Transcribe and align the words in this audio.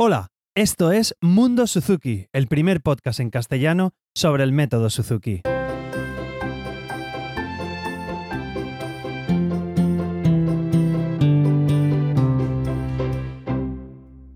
Hola, 0.00 0.28
esto 0.54 0.92
es 0.92 1.16
Mundo 1.20 1.66
Suzuki, 1.66 2.28
el 2.32 2.46
primer 2.46 2.82
podcast 2.82 3.18
en 3.18 3.30
castellano 3.30 3.94
sobre 4.14 4.44
el 4.44 4.52
método 4.52 4.90
Suzuki. 4.90 5.40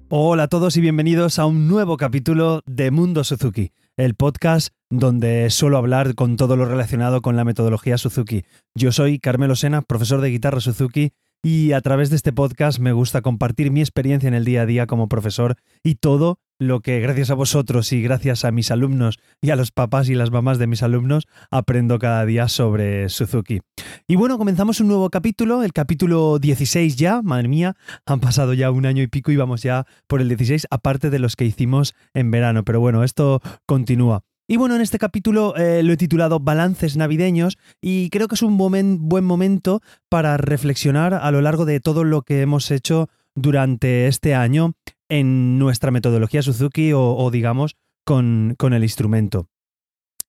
Hola 0.09 0.43
a 0.43 0.49
todos 0.49 0.77
y 0.77 0.81
bienvenidos 0.81 1.39
a 1.39 1.47
un 1.47 1.69
nuevo 1.69 1.97
capítulo 1.97 2.63
de 2.67 2.91
Mundo 2.91 3.23
Suzuki, 3.23 3.71
el 3.97 4.17
podcast 4.17 4.75
donde 4.91 5.49
suelo 5.51 5.79
hablar 5.79 6.17
con 6.17 6.37
todo 6.37 6.57
lo 6.57 6.65
relacionado 6.65 7.23
con 7.23 7.37
la 7.37 7.45
metodología 7.45 7.99
Suzuki. 7.99 8.43
Yo 8.75 8.91
soy 8.91 9.21
Carmelo 9.21 9.55
Sena, 9.55 9.83
profesor 9.83 10.23
de 10.23 10.31
guitarra 10.31 10.59
Suzuki 10.59 11.13
y 11.43 11.73
a 11.73 11.81
través 11.81 12.09
de 12.09 12.17
este 12.17 12.33
podcast 12.33 12.79
me 12.79 12.93
gusta 12.93 13.21
compartir 13.21 13.73
mi 13.73 13.81
experiencia 13.81 14.29
en 14.29 14.35
el 14.35 14.45
día 14.45 14.63
a 14.63 14.67
día 14.67 14.87
como 14.87 15.09
profesor 15.09 15.57
y 15.83 15.97
todo 15.97 16.39
lo 16.61 16.81
que 16.81 17.01
gracias 17.01 17.31
a 17.31 17.35
vosotros 17.35 17.93
y 17.93 18.01
gracias 18.01 18.45
a 18.45 18.53
mis 18.53 18.71
alumnos 18.71 19.19
y 19.41 19.51
a 19.51 19.57
los 19.57 19.73
papás 19.73 20.09
y 20.09 20.15
las 20.15 20.31
mamás 20.31 20.59
de 20.59 20.69
mis 20.69 20.85
alumnos 20.85 21.27
aprendo 21.51 21.99
cada 21.99 22.25
día 22.25 22.47
sobre 22.47 23.09
Suzuki. 23.09 23.61
Y 24.07 24.15
bueno, 24.15 24.39
comenzamos 24.39 24.79
un 24.79 24.87
nuevo 24.87 25.11
capítulo, 25.11 25.65
el 25.65 25.73
capítulo 25.73 26.39
16 26.39 26.95
ya, 26.95 27.21
madre 27.23 27.49
mía, 27.49 27.75
han 28.07 28.21
pasado 28.21 28.55
ya 28.55 28.71
un 28.71 28.87
año 28.87 29.03
y 29.03 29.09
pico 29.09 29.33
y 29.33 29.37
vamos 29.37 29.63
ya 29.63 29.87
por 30.07 30.21
el 30.21 30.29
16, 30.29 30.69
aparte 30.71 31.11
de 31.11 31.19
los 31.19 31.35
que 31.35 31.45
hicimos 31.45 31.95
en 32.15 32.31
verano, 32.31 32.65
pero 32.65 32.79
bueno, 32.79 33.03
esto 33.03 33.41
continúa. 33.67 34.23
Y 34.53 34.59
bueno, 34.59 34.77
en 34.77 34.83
este 34.83 34.99
capítulo 34.99 35.57
eh, 35.57 35.83
lo 35.83 35.95
he 35.95 35.97
titulado 35.97 36.39
Balances 36.39 36.99
navideños 36.99 37.57
y 37.81 38.11
creo 38.11 38.29
que 38.29 38.35
es 38.35 38.43
un 38.43 38.59
buen 38.59 39.25
momento 39.25 39.81
para 40.11 40.37
reflexionar 40.37 41.15
a 41.15 41.31
lo 41.31 41.41
largo 41.41 41.65
de 41.65 41.81
todo 41.81 42.05
lo 42.05 42.21
que 42.21 42.43
hemos 42.43 42.71
hecho 42.71 43.09
durante 43.35 44.09
este 44.09 44.35
año 44.35 44.75
en 45.09 45.59
nuestra 45.59 45.91
metodología 45.91 46.43
Suzuki 46.43 46.93
o, 46.95 47.31
digamos 47.31 47.77
con, 48.05 48.55
el 48.61 48.83
instrumento. 48.83 49.49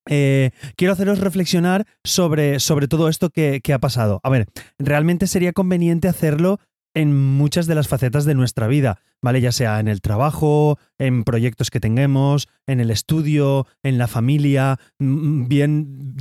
Eh, 0.08 0.52
quiero 0.78 0.94
haceros 0.94 1.20
reflexionar 1.20 1.86
sobre, 2.06 2.62
sobre 2.62 2.88
todo 2.88 3.10
esto 3.10 3.30
que, 3.30 3.62
ha 3.74 3.80
pasado. 3.80 4.22
A 4.24 4.30
ver, 4.30 4.48
realmente 4.80 5.28
sería 5.28 5.52
conveniente 5.52 6.08
hacerlo 6.08 6.62
en 6.94 7.16
muchas 7.36 7.68
de 7.68 7.76
las 7.76 7.88
facetas 7.88 8.26
de 8.26 8.36
nuestra 8.36 8.68
vida, 8.68 9.00
¿vale? 9.22 9.42
Ya 9.42 9.52
sea 9.52 9.80
en 9.80 9.88
el 9.88 10.02
trabajo, 10.02 10.78
en 10.98 11.24
proyectos 11.24 11.72
que 11.72 11.80
tengamos, 11.80 12.48
en 12.68 12.80
el 12.80 12.92
estudio, 12.92 13.68
en 13.82 13.98
la 13.98 14.08
familia, 14.08 14.80
bien, 15.00 16.16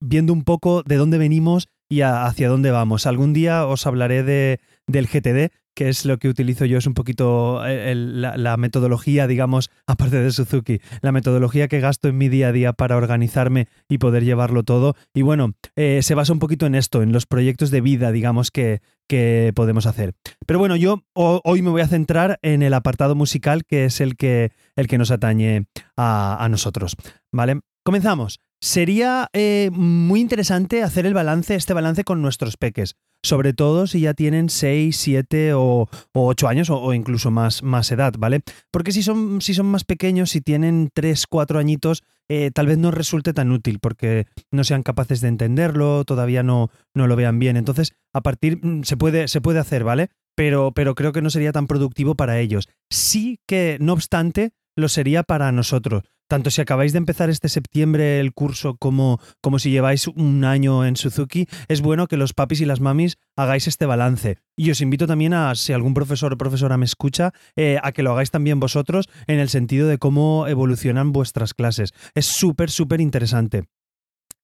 viendo 0.00 0.32
un 0.32 0.44
poco 0.44 0.82
de 0.82 0.96
dónde 0.96 1.18
venimos 1.18 1.68
y 1.88 2.00
hacia 2.00 2.48
dónde 2.48 2.70
vamos. 2.70 3.06
Algún 3.06 3.32
día 3.32 3.66
os 3.66 3.86
hablaré 3.86 4.22
de, 4.22 4.60
del 4.86 5.06
GTD, 5.06 5.52
que 5.76 5.90
es 5.90 6.06
lo 6.06 6.18
que 6.18 6.28
utilizo 6.28 6.64
yo, 6.64 6.78
es 6.78 6.86
un 6.86 6.94
poquito 6.94 7.64
eh, 7.66 7.94
la, 7.94 8.56
metodología, 8.56 9.26
digamos, 9.26 9.70
aparte 9.86 10.16
de 10.16 10.30
Suzuki, 10.32 10.80
la 11.02 11.12
metodología 11.12 11.68
que 11.68 11.80
gasto 11.80 12.08
en 12.08 12.16
mi 12.16 12.28
día 12.28 12.48
a 12.48 12.52
día 12.52 12.72
para 12.72 12.96
organizarme 12.96 13.68
y 13.88 13.98
poder 13.98 14.24
llevarlo 14.24 14.62
todo. 14.62 14.96
Y 15.14 15.20
bueno, 15.22 15.52
eh, 15.76 16.00
se 16.02 16.14
basa 16.14 16.32
un 16.32 16.38
poquito 16.38 16.66
en 16.66 16.74
esto, 16.74 17.02
en 17.02 17.12
los 17.12 17.26
proyectos 17.26 17.70
de 17.70 17.82
vida, 17.82 18.10
digamos, 18.10 18.50
que, 18.50 18.80
que 19.06 19.52
podemos 19.54 19.84
hacer. 19.86 20.14
Pero 20.46 20.58
bueno, 20.58 20.76
yo 20.76 21.04
hoy 21.12 21.60
me 21.60 21.70
voy 21.70 21.82
a 21.82 21.88
centrar 21.88 22.38
en 22.40 22.62
el 22.62 22.72
apartado 22.72 23.14
musical, 23.14 23.66
que 23.66 23.84
es 23.84 24.00
el 24.00 24.16
que, 24.16 24.52
el 24.76 24.88
que 24.88 24.96
nos 24.96 25.10
atañe 25.10 25.66
a, 25.94 26.42
a 26.42 26.48
nosotros. 26.48 26.96
¿Vale? 27.30 27.60
Comenzamos. 27.84 28.40
Sería 28.60 29.28
eh, 29.32 29.70
muy 29.72 30.20
interesante 30.20 30.82
hacer 30.82 31.04
el 31.06 31.14
balance, 31.14 31.54
este 31.54 31.74
balance 31.74 32.04
con 32.04 32.22
nuestros 32.22 32.56
peques, 32.56 32.96
sobre 33.22 33.52
todo 33.52 33.86
si 33.86 34.00
ya 34.00 34.14
tienen 34.14 34.48
6, 34.48 34.96
7 34.96 35.52
o, 35.54 35.88
8 36.14 36.48
años 36.48 36.70
o, 36.70 36.94
incluso 36.94 37.30
más, 37.30 37.62
más, 37.62 37.90
edad, 37.92 38.14
¿vale? 38.18 38.40
Porque 38.70 38.92
si 38.92 39.02
son, 39.02 39.42
si 39.42 39.52
son 39.52 39.66
más 39.66 39.84
pequeños, 39.84 40.30
si 40.30 40.40
tienen 40.40 40.90
3, 40.94 41.26
4 41.26 41.58
añitos, 41.58 42.02
eh, 42.28 42.50
tal 42.52 42.66
vez 42.66 42.78
no 42.78 42.90
resulte 42.90 43.34
tan 43.34 43.52
útil 43.52 43.78
porque 43.78 44.26
no 44.50 44.64
sean 44.64 44.82
capaces 44.82 45.20
de 45.20 45.28
entenderlo, 45.28 46.04
todavía 46.04 46.42
no, 46.42 46.70
no 46.94 47.06
lo 47.06 47.14
vean 47.14 47.38
bien. 47.38 47.58
Entonces, 47.58 47.92
a 48.14 48.22
partir, 48.22 48.64
mm, 48.64 48.84
se 48.84 48.96
puede, 48.96 49.28
se 49.28 49.42
puede 49.42 49.58
hacer, 49.58 49.84
¿vale? 49.84 50.08
Pero, 50.34 50.72
pero 50.72 50.94
creo 50.94 51.12
que 51.12 51.22
no 51.22 51.30
sería 51.30 51.52
tan 51.52 51.66
productivo 51.66 52.14
para 52.14 52.38
ellos. 52.40 52.68
Sí 52.90 53.38
que, 53.46 53.76
no 53.80 53.92
obstante, 53.92 54.52
lo 54.76 54.88
sería 54.88 55.22
para 55.22 55.52
nosotros 55.52 56.02
tanto 56.28 56.50
si 56.50 56.60
acabáis 56.60 56.92
de 56.92 56.98
empezar 56.98 57.30
este 57.30 57.48
septiembre 57.48 58.20
el 58.20 58.32
curso 58.32 58.76
como, 58.76 59.20
como 59.40 59.58
si 59.58 59.70
lleváis 59.70 60.06
un 60.08 60.44
año 60.44 60.84
en 60.84 60.96
Suzuki, 60.96 61.46
es 61.68 61.80
bueno 61.80 62.06
que 62.06 62.16
los 62.16 62.32
papis 62.32 62.60
y 62.60 62.64
las 62.64 62.80
mamis 62.80 63.18
hagáis 63.36 63.66
este 63.66 63.86
balance. 63.86 64.38
Y 64.56 64.70
os 64.70 64.80
invito 64.80 65.06
también 65.06 65.34
a, 65.34 65.54
si 65.54 65.72
algún 65.72 65.94
profesor 65.94 66.32
o 66.32 66.38
profesora 66.38 66.76
me 66.76 66.84
escucha, 66.84 67.32
eh, 67.56 67.78
a 67.82 67.92
que 67.92 68.02
lo 68.02 68.12
hagáis 68.12 68.30
también 68.30 68.60
vosotros 68.60 69.08
en 69.26 69.38
el 69.38 69.48
sentido 69.48 69.88
de 69.88 69.98
cómo 69.98 70.46
evolucionan 70.48 71.12
vuestras 71.12 71.54
clases. 71.54 71.92
Es 72.14 72.26
súper, 72.26 72.70
súper 72.70 73.00
interesante. 73.00 73.64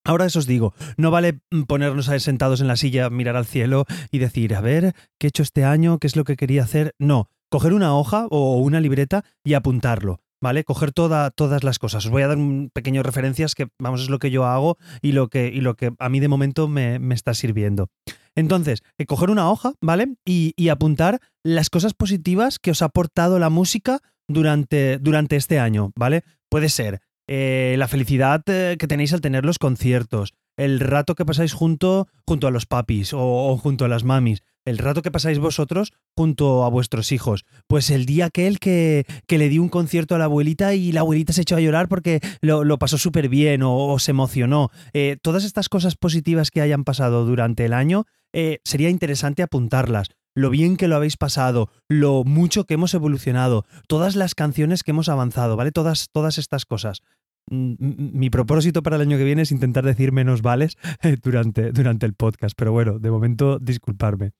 Ahora 0.04 0.26
eso 0.26 0.40
os 0.40 0.46
digo, 0.46 0.74
no 0.96 1.12
vale 1.12 1.40
ponernos 1.68 2.06
sentados 2.06 2.60
en 2.60 2.66
la 2.66 2.76
silla, 2.76 3.08
mirar 3.08 3.36
al 3.36 3.46
cielo 3.46 3.84
y 4.10 4.18
decir, 4.18 4.54
a 4.54 4.60
ver, 4.60 4.94
¿qué 5.18 5.26
he 5.26 5.28
hecho 5.28 5.44
este 5.44 5.64
año? 5.64 5.98
¿Qué 5.98 6.08
es 6.08 6.16
lo 6.16 6.24
que 6.24 6.36
quería 6.36 6.64
hacer? 6.64 6.94
No, 6.98 7.30
coger 7.50 7.72
una 7.72 7.94
hoja 7.94 8.26
o 8.30 8.56
una 8.56 8.80
libreta 8.80 9.24
y 9.44 9.54
apuntarlo. 9.54 10.21
¿Vale? 10.42 10.64
Coger 10.64 10.92
toda, 10.92 11.30
todas 11.30 11.64
las 11.64 11.78
cosas. 11.78 12.04
Os 12.04 12.10
voy 12.10 12.22
a 12.22 12.28
dar 12.28 12.36
un 12.36 12.70
pequeño 12.74 13.02
referencias 13.02 13.54
que, 13.54 13.68
vamos, 13.78 14.02
es 14.02 14.10
lo 14.10 14.18
que 14.18 14.30
yo 14.30 14.44
hago 14.44 14.76
y 15.00 15.12
lo 15.12 15.28
que, 15.28 15.46
y 15.46 15.62
lo 15.62 15.74
que 15.76 15.92
a 15.98 16.08
mí 16.10 16.20
de 16.20 16.28
momento 16.28 16.68
me, 16.68 16.98
está 17.14 17.32
sirviendo. 17.32 17.88
Entonces, 18.34 18.82
eh, 18.98 19.06
coger 19.06 19.30
una 19.30 19.50
hoja, 19.50 19.72
¿vale? 19.80 20.16
Y, 20.26 20.68
apuntar 20.68 21.20
las 21.44 21.70
cosas 21.70 21.92
positivas 21.94 22.58
que 22.58 22.70
os 22.70 22.82
ha 22.82 22.86
aportado 22.86 23.38
la 23.38 23.50
música 23.50 24.00
durante, 24.26 24.98
durante 24.98 25.36
este 25.36 25.58
año, 25.58 25.92
¿vale? 25.94 26.24
Puede 26.48 26.70
ser 26.70 27.00
eh, 27.28 27.76
la 27.78 27.88
felicidad 27.88 28.42
eh, 28.46 28.76
que 28.78 28.88
tenéis 28.88 29.12
al 29.12 29.20
tener 29.20 29.44
los 29.44 29.58
conciertos, 29.58 30.32
el 30.56 30.80
rato 30.80 31.14
que 31.14 31.26
pasáis 31.26 31.52
junto, 31.52 32.08
junto 32.26 32.46
a 32.46 32.50
los 32.50 32.64
papis 32.64 33.12
o 33.12 33.56
junto 33.58 33.84
a 33.84 33.88
las 33.88 34.04
mamis, 34.04 34.42
el 34.64 34.78
rato 34.78 35.02
que 35.02 35.10
pasáis 35.10 35.38
vosotros 35.38 35.92
junto 36.16 36.64
a 36.64 36.68
vuestros 36.68 37.12
hijos. 37.12 37.44
Pues 37.66 37.90
el 37.90 38.06
día 38.06 38.26
aquel 38.26 38.58
que, 38.58 39.04
que 39.26 39.38
le 39.38 39.48
di 39.48 39.58
un 39.58 39.68
concierto 39.68 40.14
a 40.14 40.18
la 40.18 40.24
abuelita 40.24 40.74
y 40.74 40.92
la 40.92 41.00
abuelita 41.00 41.32
se 41.32 41.42
echó 41.42 41.56
a 41.56 41.60
llorar 41.60 41.88
porque 41.88 42.20
lo, 42.40 42.78
pasó 42.78 42.98
súper 42.98 43.28
bien 43.28 43.62
o, 43.64 43.98
se 43.98 44.10
emocionó. 44.10 44.70
Eh, 44.92 45.16
todas 45.22 45.44
estas 45.44 45.68
cosas 45.68 45.96
positivas 45.96 46.50
que 46.50 46.60
hayan 46.60 46.84
pasado 46.84 47.24
durante 47.24 47.64
el 47.64 47.72
año, 47.72 48.04
eh, 48.32 48.60
sería 48.64 48.88
interesante 48.88 49.42
apuntarlas. 49.42 50.08
Lo 50.34 50.48
bien 50.48 50.78
que 50.78 50.88
lo 50.88 50.96
habéis 50.96 51.18
pasado, 51.18 51.68
lo 51.88 52.24
mucho 52.24 52.64
que 52.64 52.74
hemos 52.74 52.94
evolucionado, 52.94 53.66
todas 53.86 54.16
las 54.16 54.34
canciones 54.34 54.82
que 54.82 54.92
hemos 54.92 55.10
avanzado, 55.10 55.56
¿vale? 55.56 55.72
Todas, 55.72 56.08
todas 56.10 56.38
estas 56.38 56.64
cosas. 56.64 57.02
Mi 57.48 58.30
propósito 58.30 58.82
para 58.82 58.96
el 58.96 59.02
año 59.02 59.18
que 59.18 59.24
viene 59.24 59.42
es 59.42 59.52
intentar 59.52 59.84
decir 59.84 60.12
menos 60.12 60.42
vales 60.42 60.78
durante, 61.22 61.72
durante 61.72 62.06
el 62.06 62.14
podcast, 62.14 62.54
pero 62.56 62.72
bueno, 62.72 62.98
de 62.98 63.10
momento 63.10 63.58
disculparme. 63.58 64.32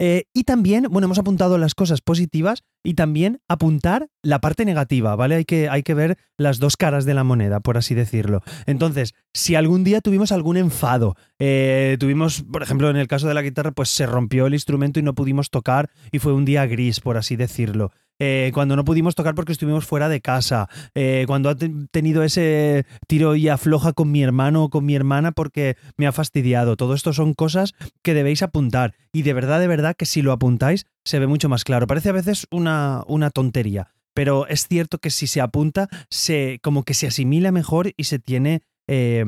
Eh, 0.00 0.24
y 0.32 0.44
también, 0.44 0.86
bueno, 0.90 1.06
hemos 1.06 1.18
apuntado 1.18 1.58
las 1.58 1.74
cosas 1.74 2.00
positivas 2.00 2.62
y 2.84 2.94
también 2.94 3.40
apuntar 3.48 4.08
la 4.22 4.40
parte 4.40 4.64
negativa, 4.64 5.16
¿vale? 5.16 5.36
Hay 5.36 5.44
que, 5.44 5.68
hay 5.68 5.82
que 5.82 5.94
ver 5.94 6.16
las 6.36 6.58
dos 6.58 6.76
caras 6.76 7.04
de 7.04 7.14
la 7.14 7.24
moneda, 7.24 7.60
por 7.60 7.76
así 7.76 7.94
decirlo. 7.94 8.42
Entonces, 8.66 9.14
si 9.34 9.56
algún 9.56 9.82
día 9.82 10.00
tuvimos 10.00 10.30
algún 10.30 10.56
enfado, 10.56 11.16
eh, 11.40 11.96
tuvimos, 11.98 12.44
por 12.44 12.62
ejemplo, 12.62 12.88
en 12.90 12.96
el 12.96 13.08
caso 13.08 13.26
de 13.26 13.34
la 13.34 13.42
guitarra, 13.42 13.72
pues 13.72 13.88
se 13.88 14.06
rompió 14.06 14.46
el 14.46 14.54
instrumento 14.54 15.00
y 15.00 15.02
no 15.02 15.14
pudimos 15.14 15.50
tocar 15.50 15.90
y 16.12 16.20
fue 16.20 16.32
un 16.32 16.44
día 16.44 16.64
gris, 16.66 17.00
por 17.00 17.16
así 17.16 17.34
decirlo. 17.34 17.90
Eh, 18.18 18.50
cuando 18.52 18.76
no 18.76 18.84
pudimos 18.84 19.14
tocar 19.14 19.34
porque 19.34 19.52
estuvimos 19.52 19.86
fuera 19.86 20.08
de 20.08 20.20
casa, 20.20 20.68
eh, 20.94 21.24
cuando 21.26 21.50
ha 21.50 21.56
tenido 21.90 22.22
ese 22.22 22.84
tiro 23.06 23.36
y 23.36 23.48
afloja 23.48 23.92
con 23.92 24.10
mi 24.10 24.22
hermano 24.22 24.64
o 24.64 24.70
con 24.70 24.84
mi 24.84 24.94
hermana 24.94 25.32
porque 25.32 25.76
me 25.96 26.06
ha 26.06 26.12
fastidiado. 26.12 26.76
Todo 26.76 26.94
esto 26.94 27.12
son 27.12 27.34
cosas 27.34 27.74
que 28.02 28.14
debéis 28.14 28.42
apuntar 28.42 28.94
y 29.12 29.22
de 29.22 29.32
verdad, 29.32 29.60
de 29.60 29.68
verdad 29.68 29.94
que 29.96 30.06
si 30.06 30.22
lo 30.22 30.32
apuntáis 30.32 30.86
se 31.04 31.18
ve 31.18 31.26
mucho 31.26 31.48
más 31.48 31.64
claro. 31.64 31.86
Parece 31.86 32.10
a 32.10 32.12
veces 32.12 32.46
una, 32.50 33.04
una 33.06 33.30
tontería, 33.30 33.94
pero 34.14 34.46
es 34.48 34.66
cierto 34.66 34.98
que 34.98 35.10
si 35.10 35.26
se 35.26 35.40
apunta, 35.40 35.88
se, 36.10 36.58
como 36.62 36.84
que 36.84 36.94
se 36.94 37.06
asimila 37.06 37.52
mejor 37.52 37.92
y 37.96 38.04
se 38.04 38.18
tiene 38.18 38.62
eh, 38.88 39.26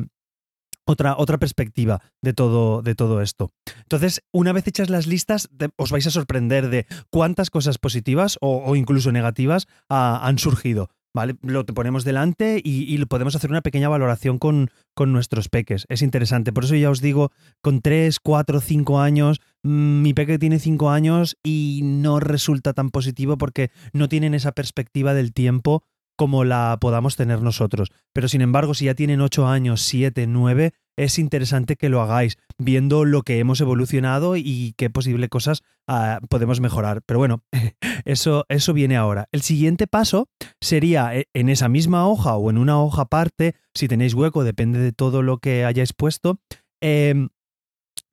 otra, 0.91 1.15
otra 1.17 1.39
perspectiva 1.39 2.03
de 2.21 2.33
todo, 2.33 2.83
de 2.83 2.95
todo 2.95 3.21
esto. 3.21 3.53
Entonces, 3.83 4.23
una 4.33 4.53
vez 4.53 4.67
hechas 4.67 4.91
las 4.91 5.07
listas, 5.07 5.49
os 5.77 5.91
vais 5.91 6.07
a 6.07 6.11
sorprender 6.11 6.69
de 6.69 6.87
cuántas 7.11 7.51
cosas 7.51 7.79
positivas 7.79 8.39
o, 8.41 8.75
incluso 8.77 9.13
negativas 9.13 9.67
ah, 9.89 10.21
han 10.23 10.39
surgido. 10.39 10.91
¿Vale? 11.13 11.35
Lo 11.43 11.67
ponemos 11.67 12.05
delante 12.05 12.61
y, 12.63 13.05
podemos 13.07 13.35
hacer 13.35 13.51
una 13.51 13.63
pequeña 13.63 13.89
valoración 13.89 14.39
con, 14.39 14.71
con, 14.95 15.13
nuestros 15.13 15.49
peques. 15.49 15.85
Es 15.89 16.03
interesante. 16.03 16.53
Por 16.53 16.65
eso 16.65 16.77
ya 16.77 16.89
os 16.89 17.01
digo, 17.01 17.33
con 17.63 17.81
3, 17.81 18.21
4, 18.21 18.61
5 18.61 19.01
años, 19.01 19.41
mm, 19.65 20.03
mi 20.03 20.15
peque 20.15 20.39
tiene 20.39 20.61
5 20.61 20.89
años 20.89 21.37
y 21.43 21.81
no 21.83 22.21
resulta 22.21 22.75
tan 22.75 22.91
positivo 22.91 23.39
porque 23.39 23.73
no 23.93 24.09
tienen 24.09 24.35
esa 24.35 24.53
perspectiva 24.53 25.13
del 25.13 25.33
tiempo 25.33 25.83
como 26.21 26.45
la 26.45 26.77
podamos 26.83 27.17
tener 27.17 27.41
nosotros. 27.41 27.89
Pero 28.13 28.29
sin 28.29 28.43
embargo, 28.43 28.75
si 28.75 28.85
ya 28.85 28.95
tienen 28.95 29.23
8 29.23 29.47
años, 29.47 29.81
7, 29.81 30.27
9, 30.27 30.75
es 30.99 31.19
interesante 31.19 31.77
que 31.77 31.89
lo 31.89 32.03
hagáis, 32.03 32.37
viendo 32.59 33.07
lo 33.07 33.23
que 33.23 33.39
hemos 33.39 33.63
evolucionado 33.63 34.37
y 34.37 34.75
qué 34.77 34.91
posible 34.91 35.31
cosas 35.31 35.63
ah, 35.89 36.21
podemos 36.29 36.61
mejorar. 36.61 37.01
Pero 37.07 37.21
bueno, 37.21 37.43
eso, 38.05 38.45
eso 38.51 38.75
viene 38.75 38.99
ahora. 38.99 39.29
El 39.33 39.41
siguiente 39.41 39.87
paso 39.87 40.29
sería 40.61 41.17
eh, 41.17 41.25
en 41.33 41.49
esa 41.49 41.71
misma 41.71 42.07
hoja 42.07 42.37
o 42.37 42.51
en 42.51 42.59
una 42.59 42.79
hoja 42.79 43.01
aparte, 43.01 43.55
si 43.75 43.89
tenéis 43.89 44.13
hueco, 44.13 44.45
depende 44.45 44.79
de 44.79 44.93
todo 44.93 45.23
lo 45.23 45.39
que 45.39 45.65
hayáis 45.65 45.95
puesto, 45.95 46.39
em, 46.83 47.31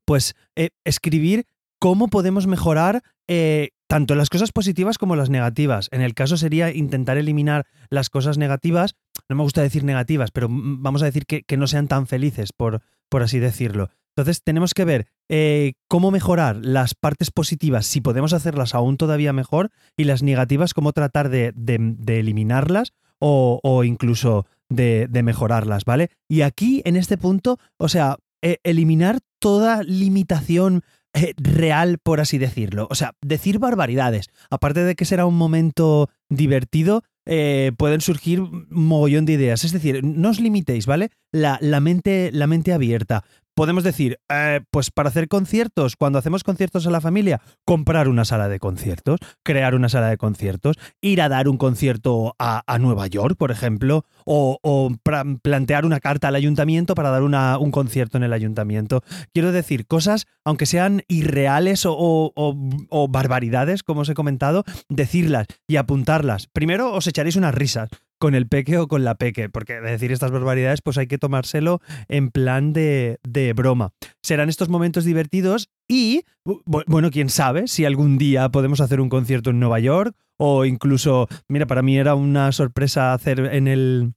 pues 0.06 0.34
eh, 0.56 0.70
escribir 0.86 1.44
cómo 1.78 2.08
podemos 2.08 2.48
mejorar 2.48 3.04
eh, 3.28 3.72
tanto 3.88 4.16
las 4.16 4.30
cosas 4.30 4.52
positivas 4.52 4.98
como 4.98 5.16
las 5.16 5.30
negativas. 5.30 5.88
En 5.92 6.02
el 6.02 6.14
caso 6.14 6.38
sería 6.38 6.74
intentar 6.74 7.18
eliminar 7.18 7.66
las 7.90 8.10
cosas 8.10 8.38
negativas, 8.38 8.96
no 9.30 9.36
me 9.36 9.44
gusta 9.44 9.62
decir 9.62 9.84
negativas, 9.84 10.32
pero 10.32 10.48
vamos 10.50 11.02
a 11.02 11.06
decir 11.06 11.26
que, 11.26 11.58
no 11.58 11.68
sean 11.68 11.88
tan 11.88 12.06
felices, 12.06 12.52
por, 12.54 12.82
por, 13.10 13.24
así 13.24 13.40
decirlo. 13.40 13.90
Entonces 14.16 14.42
tenemos 14.44 14.74
que 14.74 14.86
ver 14.86 15.08
eh, 15.30 15.74
cómo 15.88 16.12
mejorar 16.12 16.58
las 16.62 16.96
partes 16.96 17.32
positivas, 17.32 17.86
si 17.86 18.02
podemos 18.02 18.34
hacerlas 18.34 18.76
aún 18.76 18.98
todavía 18.98 19.34
mejor, 19.34 19.72
y 19.96 20.04
las 20.04 20.22
negativas, 20.22 20.74
cómo 20.74 20.92
tratar 20.92 21.30
de, 21.30 21.54
eliminarlas 22.08 22.94
o, 23.20 23.84
incluso 23.84 24.46
de, 24.70 25.10
mejorarlas, 25.24 25.86
¿vale? 25.86 26.10
Y 26.28 26.42
aquí, 26.42 26.82
en 26.86 26.98
este 26.98 27.18
punto, 27.18 27.58
o 27.78 27.90
sea, 27.90 28.18
eh, 28.42 28.58
eliminar 28.64 29.20
toda 29.40 29.84
limitación 29.84 30.84
eh, 31.18 31.34
real, 31.38 31.98
por 31.98 32.20
así 32.20 32.38
decirlo. 32.38 32.88
O 32.90 32.96
sea, 32.96 33.14
decir 33.22 33.60
barbaridades, 33.60 34.28
aparte 34.50 34.84
de 34.84 34.96
que 34.96 35.06
será 35.06 35.26
un 35.26 35.36
momento 35.36 36.10
divertido, 36.30 37.04
eh, 37.26 37.72
pueden 37.78 38.02
surgir 38.02 38.42
un 38.42 38.68
mogollón 38.70 39.26
de 39.26 39.34
ideas. 39.34 39.64
Es 39.64 39.72
decir, 39.72 40.04
no 40.04 40.30
os 40.30 40.40
limitéis, 40.40 40.86
¿vale? 40.86 41.10
La, 41.32 41.58
la, 41.62 41.80
mente, 41.80 42.30
la 42.32 42.48
mente 42.48 42.72
abierta 42.72 43.24
podemos 43.58 43.84
decir, 43.84 44.20
eh, 44.30 44.62
pues 44.70 44.92
para 44.92 45.10
hacer 45.10 45.28
conciertos, 45.28 45.96
cuando 45.96 46.20
hacemos 46.20 46.44
conciertos 46.44 46.86
a 46.86 46.92
la 46.92 47.02
familia, 47.02 47.42
comprar 47.66 48.08
una 48.08 48.24
sala 48.24 48.50
de 48.50 48.60
conciertos, 48.60 49.20
crear 49.44 49.74
una 49.74 49.90
sala 49.90 50.10
de 50.10 50.18
conciertos, 50.18 50.76
ir 51.02 51.24
a 51.24 51.28
dar 51.28 51.50
un 51.50 51.58
concierto 51.58 52.36
a, 52.38 52.62
Nueva 52.78 53.08
York, 53.08 53.36
por 53.36 53.50
ejemplo, 53.50 54.06
o, 54.26 54.60
plantear 55.42 55.86
una 55.86 56.00
carta 56.00 56.28
al 56.28 56.36
ayuntamiento 56.36 56.94
para 56.94 57.10
dar 57.10 57.24
un 57.24 57.72
concierto 57.72 58.18
en 58.18 58.24
el 58.24 58.34
ayuntamiento. 58.34 59.02
Quiero 59.34 59.52
decir, 59.52 59.88
cosas, 59.88 60.28
aunque 60.46 60.68
sean 60.68 61.02
irreales 61.08 61.82
o 61.88 63.08
barbaridades, 63.10 63.82
como 63.82 64.02
os 64.02 64.10
he 64.10 64.14
comentado, 64.14 64.66
decirlas 64.88 65.48
y 65.68 65.78
apuntarlas. 65.78 66.46
Primero 66.54 66.94
os 66.94 67.08
echaréis 67.08 67.36
unas 67.36 67.56
risas, 67.56 67.90
con 68.20 68.36
el 68.36 68.48
peque 68.48 68.78
o 68.78 68.88
con 68.88 69.04
la 69.04 69.16
peque, 69.16 69.50
porque 69.50 69.80
decir 69.80 70.12
estas 70.12 70.32
barbaridades 70.32 70.82
pues 70.82 70.98
hay 70.98 71.08
que 71.08 71.18
tomárselo 71.18 71.82
en 72.08 72.30
plan 72.32 72.74
de, 72.74 73.20
de 73.28 73.54
broma. 73.54 73.92
Serán 74.22 74.50
estos 74.50 74.70
momentos 74.70 75.06
divertidos 75.06 75.70
y, 75.88 76.24
bueno, 76.66 77.12
quién 77.12 77.30
sabe 77.30 77.68
si 77.68 77.86
algún 77.86 78.18
día 78.18 78.50
podemos 78.50 78.82
hacer 78.82 79.02
un 79.02 79.10
concierto 79.10 79.52
en 79.52 79.60
Nueva 79.60 79.80
York 79.80 80.16
o 80.38 80.66
incluso, 80.66 81.28
mira, 81.48 81.66
para 81.66 81.82
mí 81.82 81.98
era 81.98 82.16
una 82.16 82.52
sorpresa 82.52 83.14
hacer 83.14 83.40
en 83.40 83.68
el, 83.68 84.14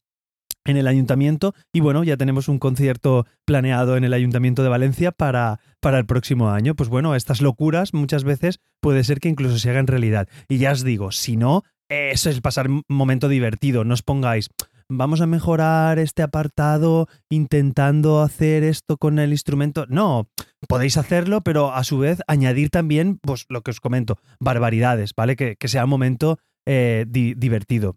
en 0.64 0.76
el 0.76 0.86
ayuntamiento 0.86 1.54
y 1.72 1.80
bueno, 1.80 2.04
ya 2.04 2.16
tenemos 2.16 2.48
un 2.48 2.58
concierto 2.58 3.26
planeado 3.44 3.96
en 3.96 4.04
el 4.04 4.12
ayuntamiento 4.12 4.62
de 4.62 4.68
Valencia 4.68 5.12
para, 5.12 5.60
para 5.80 5.98
el 5.98 6.06
próximo 6.06 6.50
año. 6.50 6.74
Pues 6.74 6.88
bueno, 6.88 7.14
estas 7.14 7.40
locuras 7.40 7.94
muchas 7.94 8.24
veces 8.24 8.60
puede 8.80 9.04
ser 9.04 9.20
que 9.20 9.28
incluso 9.28 9.58
se 9.58 9.70
hagan 9.70 9.86
realidad. 9.86 10.28
Y 10.48 10.58
ya 10.58 10.72
os 10.72 10.84
digo, 10.84 11.12
si 11.12 11.36
no, 11.36 11.64
eso 11.90 12.30
es 12.30 12.40
pasar 12.40 12.70
un 12.70 12.82
momento 12.88 13.28
divertido, 13.28 13.84
no 13.84 13.94
os 13.94 14.02
pongáis, 14.02 14.48
vamos 14.90 15.20
a 15.20 15.26
mejorar 15.26 15.98
este 15.98 16.22
apartado 16.22 17.08
intentando 17.30 18.20
hacer 18.20 18.64
esto 18.64 18.96
con 18.98 19.18
el 19.18 19.30
instrumento. 19.30 19.86
No, 19.88 20.28
podéis 20.68 20.96
hacerlo, 20.96 21.40
pero 21.42 21.72
a 21.72 21.84
su 21.84 21.98
vez 21.98 22.20
añadir 22.26 22.70
también, 22.70 23.18
pues 23.18 23.46
lo 23.48 23.62
que 23.62 23.70
os 23.70 23.80
comento, 23.80 24.18
barbaridades, 24.40 25.14
¿vale? 25.14 25.36
Que, 25.36 25.56
sea 25.68 25.84
un 25.84 25.90
momento 25.90 26.38
eh, 26.66 27.06
divertido. 27.08 27.96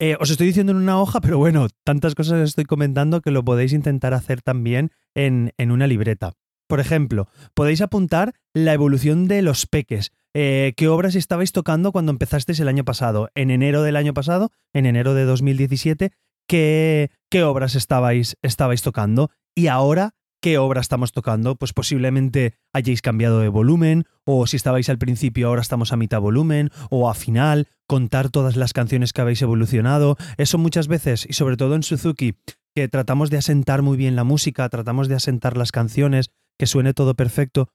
Eh, 0.00 0.16
os 0.20 0.30
estoy 0.30 0.48
diciendo 0.48 0.72
en 0.72 0.78
una 0.78 1.00
hoja, 1.00 1.20
pero 1.20 1.38
bueno, 1.38 1.68
tantas 1.84 2.14
cosas 2.14 2.46
estoy 2.46 2.64
comentando 2.64 3.20
que 3.20 3.30
lo 3.30 3.44
podéis 3.44 3.72
intentar 3.72 4.12
hacer 4.12 4.42
también 4.42 4.90
en, 5.14 5.52
en 5.56 5.70
una 5.70 5.86
libreta. 5.86 6.32
Por 6.66 6.80
ejemplo, 6.80 7.28
podéis 7.54 7.80
apuntar 7.80 8.34
la 8.52 8.72
evolución 8.72 9.28
de 9.28 9.42
los 9.42 9.66
peques. 9.66 10.12
Eh, 10.34 10.74
¿Qué 10.76 10.88
obras 10.88 11.14
estabais 11.14 11.52
tocando 11.52 11.92
cuando 11.92 12.10
empezasteis 12.10 12.58
el 12.58 12.66
año 12.66 12.84
pasado? 12.84 13.30
En 13.36 13.50
enero 13.50 13.82
del 13.82 13.94
año 13.94 14.14
pasado, 14.14 14.50
en 14.72 14.84
enero 14.84 15.14
de 15.14 15.24
2017, 15.24 16.12
¿qué, 16.48 17.10
qué 17.30 17.44
obras 17.44 17.76
estabais, 17.76 18.36
estabais 18.42 18.82
tocando? 18.82 19.30
Y 19.54 19.68
ahora, 19.68 20.10
¿qué 20.42 20.58
obra 20.58 20.80
estamos 20.80 21.12
tocando? 21.12 21.54
Pues 21.54 21.72
posiblemente 21.72 22.56
hayáis 22.72 23.00
cambiado 23.00 23.38
de 23.38 23.48
volumen, 23.48 24.06
o 24.24 24.48
si 24.48 24.56
estabais 24.56 24.88
al 24.88 24.98
principio, 24.98 25.46
ahora 25.46 25.62
estamos 25.62 25.92
a 25.92 25.96
mitad 25.96 26.20
volumen, 26.20 26.70
o 26.90 27.08
a 27.08 27.14
final, 27.14 27.68
contar 27.86 28.28
todas 28.28 28.56
las 28.56 28.72
canciones 28.72 29.12
que 29.12 29.20
habéis 29.20 29.40
evolucionado. 29.40 30.16
Eso 30.36 30.58
muchas 30.58 30.88
veces, 30.88 31.26
y 31.28 31.34
sobre 31.34 31.56
todo 31.56 31.76
en 31.76 31.84
Suzuki, 31.84 32.34
que 32.74 32.88
tratamos 32.88 33.30
de 33.30 33.36
asentar 33.36 33.82
muy 33.82 33.96
bien 33.96 34.16
la 34.16 34.24
música, 34.24 34.68
tratamos 34.68 35.06
de 35.06 35.14
asentar 35.14 35.56
las 35.56 35.70
canciones, 35.70 36.30
que 36.58 36.66
suene 36.66 36.92
todo 36.92 37.14
perfecto, 37.14 37.68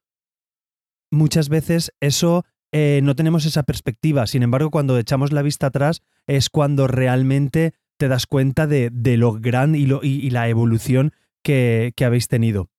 muchas 1.12 1.50
veces 1.50 1.92
eso 2.00 2.46
eh, 2.72 3.02
no 3.04 3.16
tenemos 3.16 3.46
esa 3.46 3.64
perspectiva. 3.64 4.28
Sin 4.28 4.44
embargo, 4.44 4.70
cuando 4.70 4.98
echamos 4.98 5.32
la 5.32 5.42
vista 5.42 5.68
atrás 5.68 6.02
es 6.28 6.50
cuando 6.50 6.88
realmente 6.88 7.74
te 7.98 8.08
das 8.08 8.28
cuenta 8.28 8.68
de, 8.68 8.92
lo 9.18 9.34
grande 9.34 9.80
y, 9.80 10.30
la 10.30 10.48
evolución 10.48 11.12
que, 11.44 11.94
habéis 12.06 12.28
tenido. 12.28 12.70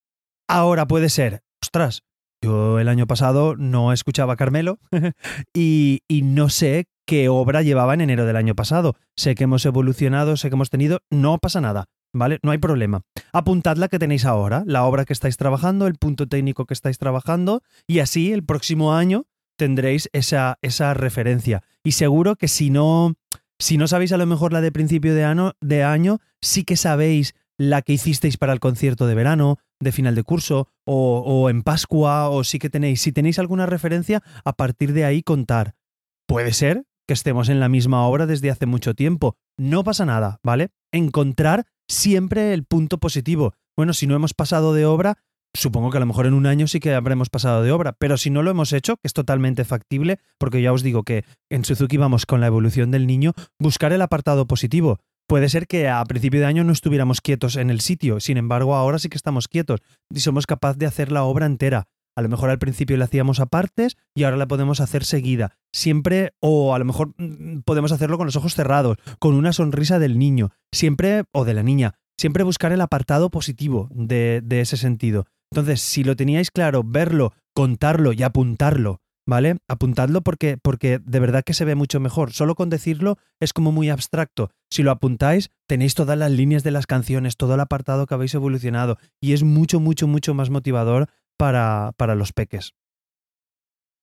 Ahora 0.49 0.87
puede 0.87 1.11
ser, 1.11 1.43
ostras, 1.63 2.03
yo 2.43 2.79
el 2.79 2.89
año 2.89 3.07
pasado 3.07 3.55
no 3.57 3.93
escuchaba 3.93 4.33
a 4.33 4.37
Carmelo 4.37 4.79
y, 5.55 6.01
y, 6.09 6.23
no 6.23 6.49
sé 6.49 6.87
qué 7.07 7.29
obra 7.29 7.61
llevaba 7.63 7.93
en 7.93 8.01
enero 8.01 8.25
del 8.25 8.37
año 8.37 8.55
pasado. 8.55 8.97
Sé 9.15 9.35
que 9.35 9.45
hemos 9.45 9.67
evolucionado, 9.67 10.37
sé 10.37 10.49
que 10.49 10.55
hemos 10.55 10.71
tenido, 10.71 11.01
no 11.11 11.37
pasa 11.39 11.61
nada. 11.61 11.87
¿Vale? 12.13 12.39
No 12.43 12.51
hay 12.51 12.59
problema. 12.59 13.03
Apuntad 13.33 13.77
la 13.77 13.89
que 13.89 13.99
tenéis 13.99 14.25
ahora, 14.25 14.63
la 14.67 14.85
obra 14.85 15.05
que 15.05 15.13
estáis 15.13 15.37
trabajando, 15.37 15.87
el 15.87 15.95
punto 15.95 16.27
técnico 16.27 16.67
que 16.67 16.75
estáis 16.75 16.99
trabajando, 16.99 17.63
y 17.87 18.01
así 18.01 18.33
el 18.33 18.45
próximo 18.45 18.95
año 18.95 19.27
tendréis 19.57 20.09
esa, 20.13 20.59
esa 20.63 20.95
referencia. 20.95 21.63
Y 21.85 21.93
seguro 21.93 22.37
que 22.37 22.49
si 22.49 22.71
no, 22.71 23.15
si 23.59 23.77
no 23.77 23.89
sabéis 23.89 24.13
a 24.13 24.17
lo 24.17 24.27
mejor 24.27 24.53
la 24.53 24.61
de 24.61 24.73
principio 24.73 25.15
de 25.15 25.25
año, 25.25 25.53
de 25.61 25.85
año, 25.85 26.19
sí 26.41 26.65
que 26.65 26.77
sabéis 26.77 27.35
la 27.59 27.83
que 27.83 27.93
hicisteis 27.93 28.39
para 28.39 28.55
el 28.55 28.61
concierto 28.61 29.07
de 29.07 29.15
verano, 29.15 29.59
de 29.81 29.93
final 29.93 30.15
de 30.15 30.23
curso, 30.23 30.69
o, 30.87 31.19
o 31.19 31.51
en 31.51 31.63
Pascua, 31.63 32.31
o 32.31 32.43
sí 32.43 32.59
que 32.59 32.71
tenéis, 32.71 33.03
si 33.03 33.13
tenéis 33.13 33.39
alguna 33.39 33.67
referencia, 33.67 34.23
a 34.45 34.55
partir 34.55 34.95
de 34.95 35.05
ahí 35.05 35.23
contar. 35.23 35.75
Puede 36.27 36.55
ser 36.55 36.85
que 37.07 37.15
estemos 37.15 37.49
en 37.49 37.61
la 37.61 37.69
misma 37.69 38.07
obra 38.07 38.25
desde 38.25 38.51
hace 38.51 38.67
mucho 38.67 38.95
tiempo. 38.95 39.37
No 39.59 39.85
pasa 39.85 40.07
nada, 40.07 40.39
¿vale? 40.43 40.71
Encontrar 40.93 41.67
siempre 41.91 42.55
el 42.55 42.65
punto 42.65 42.99
positivo. 42.99 43.55
Bueno, 43.77 43.93
si 43.93 44.07
no 44.07 44.15
hemos 44.15 44.33
pasado 44.33 44.73
de 44.73 44.87
obra, 44.87 45.19
supongo 45.55 45.91
que 45.91 45.97
a 45.97 46.01
lo 46.01 46.07
mejor 46.07 46.27
en 46.27 46.35
un 46.35 46.47
año 46.47 46.69
sí 46.69 46.79
que 46.79 46.95
habremos 46.95 47.29
pasado 47.31 47.63
de 47.63 47.73
obra, 47.73 47.93
pero 47.99 48.17
si 48.17 48.31
no 48.31 48.43
lo 48.43 48.51
hemos 48.51 48.73
hecho, 48.73 48.97
que 48.97 49.09
es 49.09 49.13
totalmente 49.13 49.65
factible, 49.65 50.19
porque 50.39 50.63
ya 50.63 50.73
os 50.73 50.83
digo 50.83 51.03
que 51.03 51.25
en 51.51 51.65
Suzuki 51.65 51.97
vamos 51.97 52.27
con 52.27 52.41
la 52.41 52.47
evolución 52.47 52.91
del 52.91 53.07
niño, 53.07 53.33
buscar 53.59 53.93
el 53.93 54.03
apartado 54.03 54.47
positivo. 54.47 55.01
Puede 55.27 55.49
ser 55.49 55.67
que 55.67 55.89
a 55.89 56.05
principio 56.05 56.41
de 56.41 56.47
año 56.47 56.65
no 56.65 56.73
estuviéramos 56.73 57.21
quietos 57.21 57.57
en 57.57 57.71
el 57.71 57.81
sitio, 57.81 58.21
sin 58.21 58.37
embargo 58.37 58.75
ahora 58.75 58.99
sí 58.99 59.09
que 59.09 59.17
estamos 59.17 59.49
quietos 59.49 59.81
y 60.13 60.21
somos 60.21 60.47
capaces 60.47 60.79
de 60.79 60.87
hacer 60.87 61.13
la 61.13 61.25
obra 61.25 61.47
entera. 61.47 61.87
A 62.17 62.23
lo 62.23 62.29
mejor 62.29 62.51
al 62.51 62.59
principio 62.59 62.97
la 62.97 63.05
hacíamos 63.07 63.41
a 63.41 63.47
partes 63.47 63.97
y 64.15 64.25
ahora 64.25 64.37
la 64.37 64.49
podemos 64.49 64.81
hacer 64.81 65.05
seguida. 65.05 65.57
Siempre, 65.73 66.33
o 66.41 66.75
a 66.75 66.79
lo 66.79 66.85
mejor 66.85 67.15
mm, 67.17 67.61
podemos 67.65 67.93
hacerlo 67.93 68.19
con 68.19 68.27
los 68.27 68.37
ojos 68.37 68.55
cerrados, 68.55 68.99
con 69.19 69.35
una 69.35 69.53
sonrisa 69.53 69.99
del 69.99 70.19
niño, 70.19 70.51
siempre, 70.73 71.25
o 71.33 71.45
de 71.45 71.55
la 71.55 71.63
niña. 71.63 71.95
Siempre 72.19 72.45
buscar 72.45 72.73
el 72.73 72.81
apartado 72.81 73.31
positivo 73.31 73.89
de, 73.93 74.43
de 74.45 74.61
ese 74.61 74.77
sentido. 74.77 75.27
Entonces, 75.53 75.81
si 75.81 76.05
lo 76.05 76.17
teníais 76.17 76.51
claro, 76.51 76.83
verlo, 76.85 77.33
contarlo 77.55 78.13
y 78.13 78.23
apuntarlo, 78.23 79.01
¿vale? 79.27 79.59
Apuntadlo 79.69 80.23
porque, 80.23 80.59
porque 80.59 80.99
de 80.99 81.21
verdad 81.21 81.45
que 81.45 81.55
se 81.55 81.65
ve 81.65 81.75
mucho 81.75 82.01
mejor. 82.01 82.33
Solo 82.33 82.55
con 82.55 82.71
decirlo 82.71 83.17
es 83.41 83.53
como 83.53 83.73
muy 83.73 83.89
abstracto. 83.89 84.51
Si 84.71 84.83
lo 84.83 84.91
apuntáis, 84.91 85.51
tenéis 85.67 85.95
todas 85.95 86.19
las 86.19 86.31
líneas 86.31 86.63
de 86.63 86.71
las 86.73 86.87
canciones, 86.87 87.37
todo 87.37 87.55
el 87.55 87.61
apartado 87.61 88.07
que 88.07 88.15
habéis 88.15 88.35
evolucionado 88.35 88.99
y 89.21 89.33
es 89.33 89.43
mucho, 89.43 89.81
mucho, 89.81 90.07
mucho 90.07 90.35
más 90.35 90.51
motivador 90.51 91.09
para, 91.41 91.93
para 91.97 92.15
los 92.15 92.35
peques. 92.35 92.75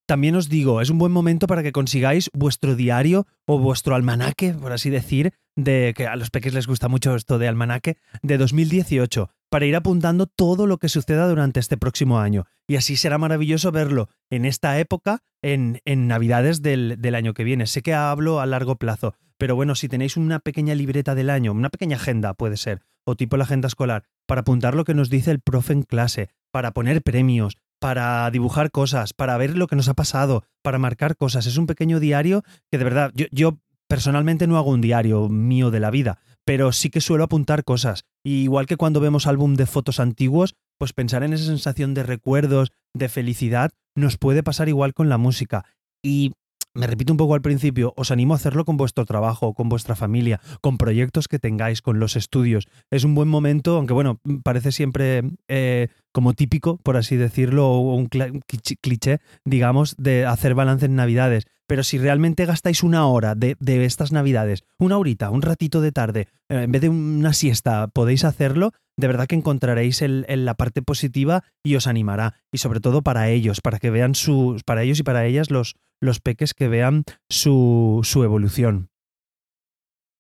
También 0.08 0.36
os 0.36 0.50
digo, 0.50 0.82
es 0.82 0.89
un 0.89 0.98
buen 0.98 1.12
momento 1.12 1.46
para 1.46 1.62
que 1.62 1.72
consigáis 1.72 2.32
vuestro 2.34 2.75
diario 2.75 3.27
o 3.46 3.60
vuestro 3.60 3.94
almanaque, 3.94 4.53
por 4.53 4.72
así 4.72 4.89
decir, 4.89 5.34
de 5.56 5.94
que 5.96 6.08
a 6.08 6.15
los 6.15 6.32
peques 6.32 6.56
les 6.56 6.65
gusta 6.65 6.88
mucho 6.88 7.13
esto 7.13 7.38
de 7.38 7.48
almanaque, 7.48 7.98
de 8.24 8.39
2018, 8.39 9.29
para 9.51 9.67
ir 9.67 9.75
apuntando 9.75 10.25
todo 10.25 10.65
lo 10.65 10.79
que 10.79 10.89
suceda 10.89 11.27
durante 11.27 11.60
este 11.60 11.77
próximo 11.77 12.20
año. 12.20 12.48
Y 12.67 12.77
así 12.77 12.96
será 12.96 13.20
maravilloso 13.20 13.72
verlo 13.72 14.10
en 14.32 14.46
esta 14.46 14.79
época, 14.79 15.20
en, 15.44 15.79
en 15.86 16.08
Navidades 16.08 16.63
del, 16.63 16.96
del 16.98 17.13
año 17.13 17.36
que 17.36 17.44
viene. 17.44 17.67
Sé 17.67 17.84
que 17.84 17.94
hablo 17.94 18.39
a 18.39 18.48
largo 18.48 18.77
plazo, 18.77 19.13
pero 19.38 19.56
bueno, 19.56 19.75
si 19.75 19.88
tenéis 19.89 20.17
una 20.17 20.39
pequeña 20.39 20.74
libreta 20.74 21.13
del 21.13 21.29
año, 21.29 21.51
una 21.51 21.70
pequeña 21.70 21.98
agenda 21.98 22.34
puede 22.34 22.58
ser, 22.58 22.82
o 23.08 23.16
tipo 23.16 23.38
la 23.38 23.46
agenda 23.46 23.68
escolar, 23.68 24.04
para 24.28 24.42
apuntar 24.42 24.76
lo 24.76 24.84
que 24.84 24.94
nos 24.94 25.10
dice 25.10 25.32
el 25.32 25.40
profe 25.40 25.72
en 25.72 25.84
clase, 25.84 26.30
para 26.52 26.72
poner 26.72 27.02
premios, 27.02 27.58
para 27.80 28.30
dibujar 28.32 28.70
cosas, 28.70 29.14
para 29.14 29.38
ver 29.38 29.56
lo 29.56 29.68
que 29.68 29.78
nos 29.78 29.88
ha 29.88 29.94
pasado, 29.94 30.44
para 30.62 30.78
marcar 30.78 31.16
cosas. 31.16 31.46
Es 31.46 31.56
un 31.56 31.68
pequeño 31.68 32.02
diario 32.02 32.44
que 32.70 32.78
de 32.78 32.84
verdad, 32.84 33.12
yo, 33.16 33.28
yo 33.32 33.60
personalmente 33.88 34.46
no 34.46 34.58
hago 34.58 34.72
un 34.72 34.82
diario 34.82 35.30
mío 35.30 35.72
de 35.72 35.80
la 35.80 35.90
vida, 35.90 36.20
pero 36.44 36.74
sí 36.74 36.90
que 36.90 37.00
suelo 37.00 37.24
apuntar 37.24 37.64
cosas. 37.64 38.04
Y 38.26 38.44
igual 38.44 38.66
que 38.66 38.76
cuando 38.76 39.00
vemos 39.00 39.26
álbum 39.26 39.56
de 39.56 39.68
fotos 39.68 40.02
antiguos, 40.02 40.56
pues 40.78 40.92
pensar 40.92 41.24
en 41.24 41.32
esa 41.32 41.46
sensación 41.46 41.94
de 41.94 42.04
recuerdos, 42.04 42.74
de 42.94 43.08
felicidad, 43.08 43.72
nos 43.96 44.18
puede 44.18 44.44
pasar 44.44 44.68
igual 44.68 44.94
con 44.94 45.08
la 45.08 45.18
música. 45.18 45.64
Y 46.04 46.34
me 46.78 46.88
repito 46.88 47.12
un 47.12 47.18
poco 47.18 47.34
al 47.34 47.42
principio, 47.42 47.94
os 47.98 48.12
animo 48.12 48.34
a 48.34 48.38
hacerlo 48.38 48.64
con 48.64 48.78
vuestro 48.78 49.06
trabajo, 49.06 49.54
con 49.54 49.68
vuestra 49.68 49.96
familia, 49.96 50.40
con 50.62 50.78
proyectos 50.78 51.28
que 51.28 51.40
tengáis, 51.40 51.82
con 51.82 52.00
los 52.00 52.16
estudios. 52.16 52.68
Es 52.92 53.04
un 53.04 53.16
buen 53.16 53.28
momento, 53.28 53.78
aunque 53.78 53.94
bueno, 53.94 54.22
parece 54.44 54.72
siempre 54.72 55.24
eh, 55.48 55.88
como 56.12 56.34
típico, 56.34 56.78
por 56.78 56.96
así 56.96 57.16
decirlo, 57.16 57.68
o 57.68 57.96
un 57.96 58.08
cliché, 58.08 59.20
digamos, 59.44 59.96
de 59.98 60.26
hacer 60.26 60.54
balance 60.54 60.86
en 60.86 60.96
Navidades. 60.96 61.46
Pero 61.68 61.84
si 61.84 61.98
realmente 61.98 62.46
gastáis 62.46 62.84
una 62.84 63.08
hora 63.08 63.36
de, 63.36 63.58
estas 63.84 64.12
Navidades, 64.12 64.64
una 64.78 64.98
horita, 64.98 65.32
un 65.32 65.42
ratito 65.42 65.82
de 65.82 65.92
tarde, 65.92 66.28
eh, 66.48 66.64
en 66.64 66.72
vez 66.72 66.82
de 66.82 66.90
una 66.90 67.34
siesta, 67.34 67.88
podéis 67.88 68.24
hacerlo, 68.24 68.72
de 68.98 69.08
verdad 69.08 69.27
que 69.27 69.36
encontraréis 69.36 70.01
el, 70.01 70.25
la 70.27 70.56
parte 70.56 70.82
positiva 70.82 71.44
y 71.63 71.75
os 71.75 71.88
animará. 71.88 72.34
Y 72.51 72.58
sobre 72.58 72.80
todo 72.80 73.04
para 73.04 73.30
ellos, 73.30 73.62
para 73.62 73.80
que 73.80 73.92
vean 73.92 74.16
sus, 74.16 74.63
para 74.63 74.84
ellos 74.84 75.00
y 75.00 75.04
para 75.04 75.25
ellas 75.25 75.51
los, 75.51 75.75
los 76.01 76.20
peques 76.20 76.54
que 76.54 76.68
vean 76.68 77.04
su, 77.30 78.01
su 78.04 78.24
evolución. 78.24 78.89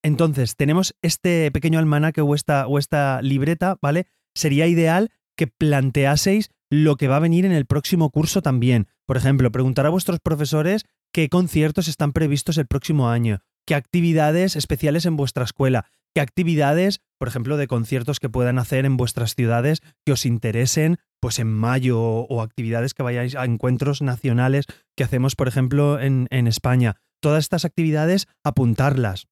Entonces, 0.03 0.55
tenemos 0.55 0.95
este 1.01 1.51
pequeño 1.51 1.79
almanaque 1.79 2.21
o 2.21 2.35
esta, 2.35 2.67
o 2.67 2.77
esta 2.77 3.21
libreta, 3.21 3.77
¿vale? 3.81 4.07
Sería 4.35 4.67
ideal 4.67 5.09
que 5.35 5.47
planteaseis 5.47 6.51
lo 6.69 6.95
que 6.95 7.07
va 7.07 7.17
a 7.17 7.21
venir 7.21 7.45
en 7.45 7.51
el 7.51 7.65
próximo 7.65 8.11
curso 8.11 8.41
también. 8.41 8.87
Por 9.05 9.17
ejemplo, 9.17 9.51
preguntar 9.51 9.85
a 9.85 9.89
vuestros 9.89 10.19
profesores 10.19 10.85
qué 11.11 11.29
conciertos 11.29 11.87
están 11.87 12.13
previstos 12.13 12.57
el 12.57 12.67
próximo 12.67 13.09
año, 13.09 13.39
qué 13.65 13.73
actividades 13.73 14.55
especiales 14.55 15.05
en 15.05 15.15
vuestra 15.15 15.45
escuela, 15.45 15.85
qué 16.17 16.21
actividades, 16.21 16.99
por 17.19 17.27
ejemplo, 17.27 17.57
de 17.57 17.67
conciertos 17.67 18.19
que 18.19 18.27
puedan 18.27 18.57
hacer 18.57 18.85
en 18.85 18.97
vuestras 18.97 19.35
ciudades 19.35 19.81
que 20.03 20.13
os 20.13 20.25
interesen, 20.25 20.97
pues 21.19 21.37
en 21.37 21.47
mayo 21.47 22.01
o, 22.01 22.41
actividades 22.41 22.95
que 22.95 23.03
vayáis 23.03 23.35
a 23.35 23.45
encuentros 23.45 24.01
nacionales 24.01 24.65
que 24.95 25.03
hacemos, 25.03 25.35
por 25.35 25.47
ejemplo, 25.47 25.99
en, 25.99 26.27
España. 26.47 26.95
Todas 27.21 27.43
estas 27.43 27.65
actividades, 27.65 28.25
apuntarlas 28.43 29.27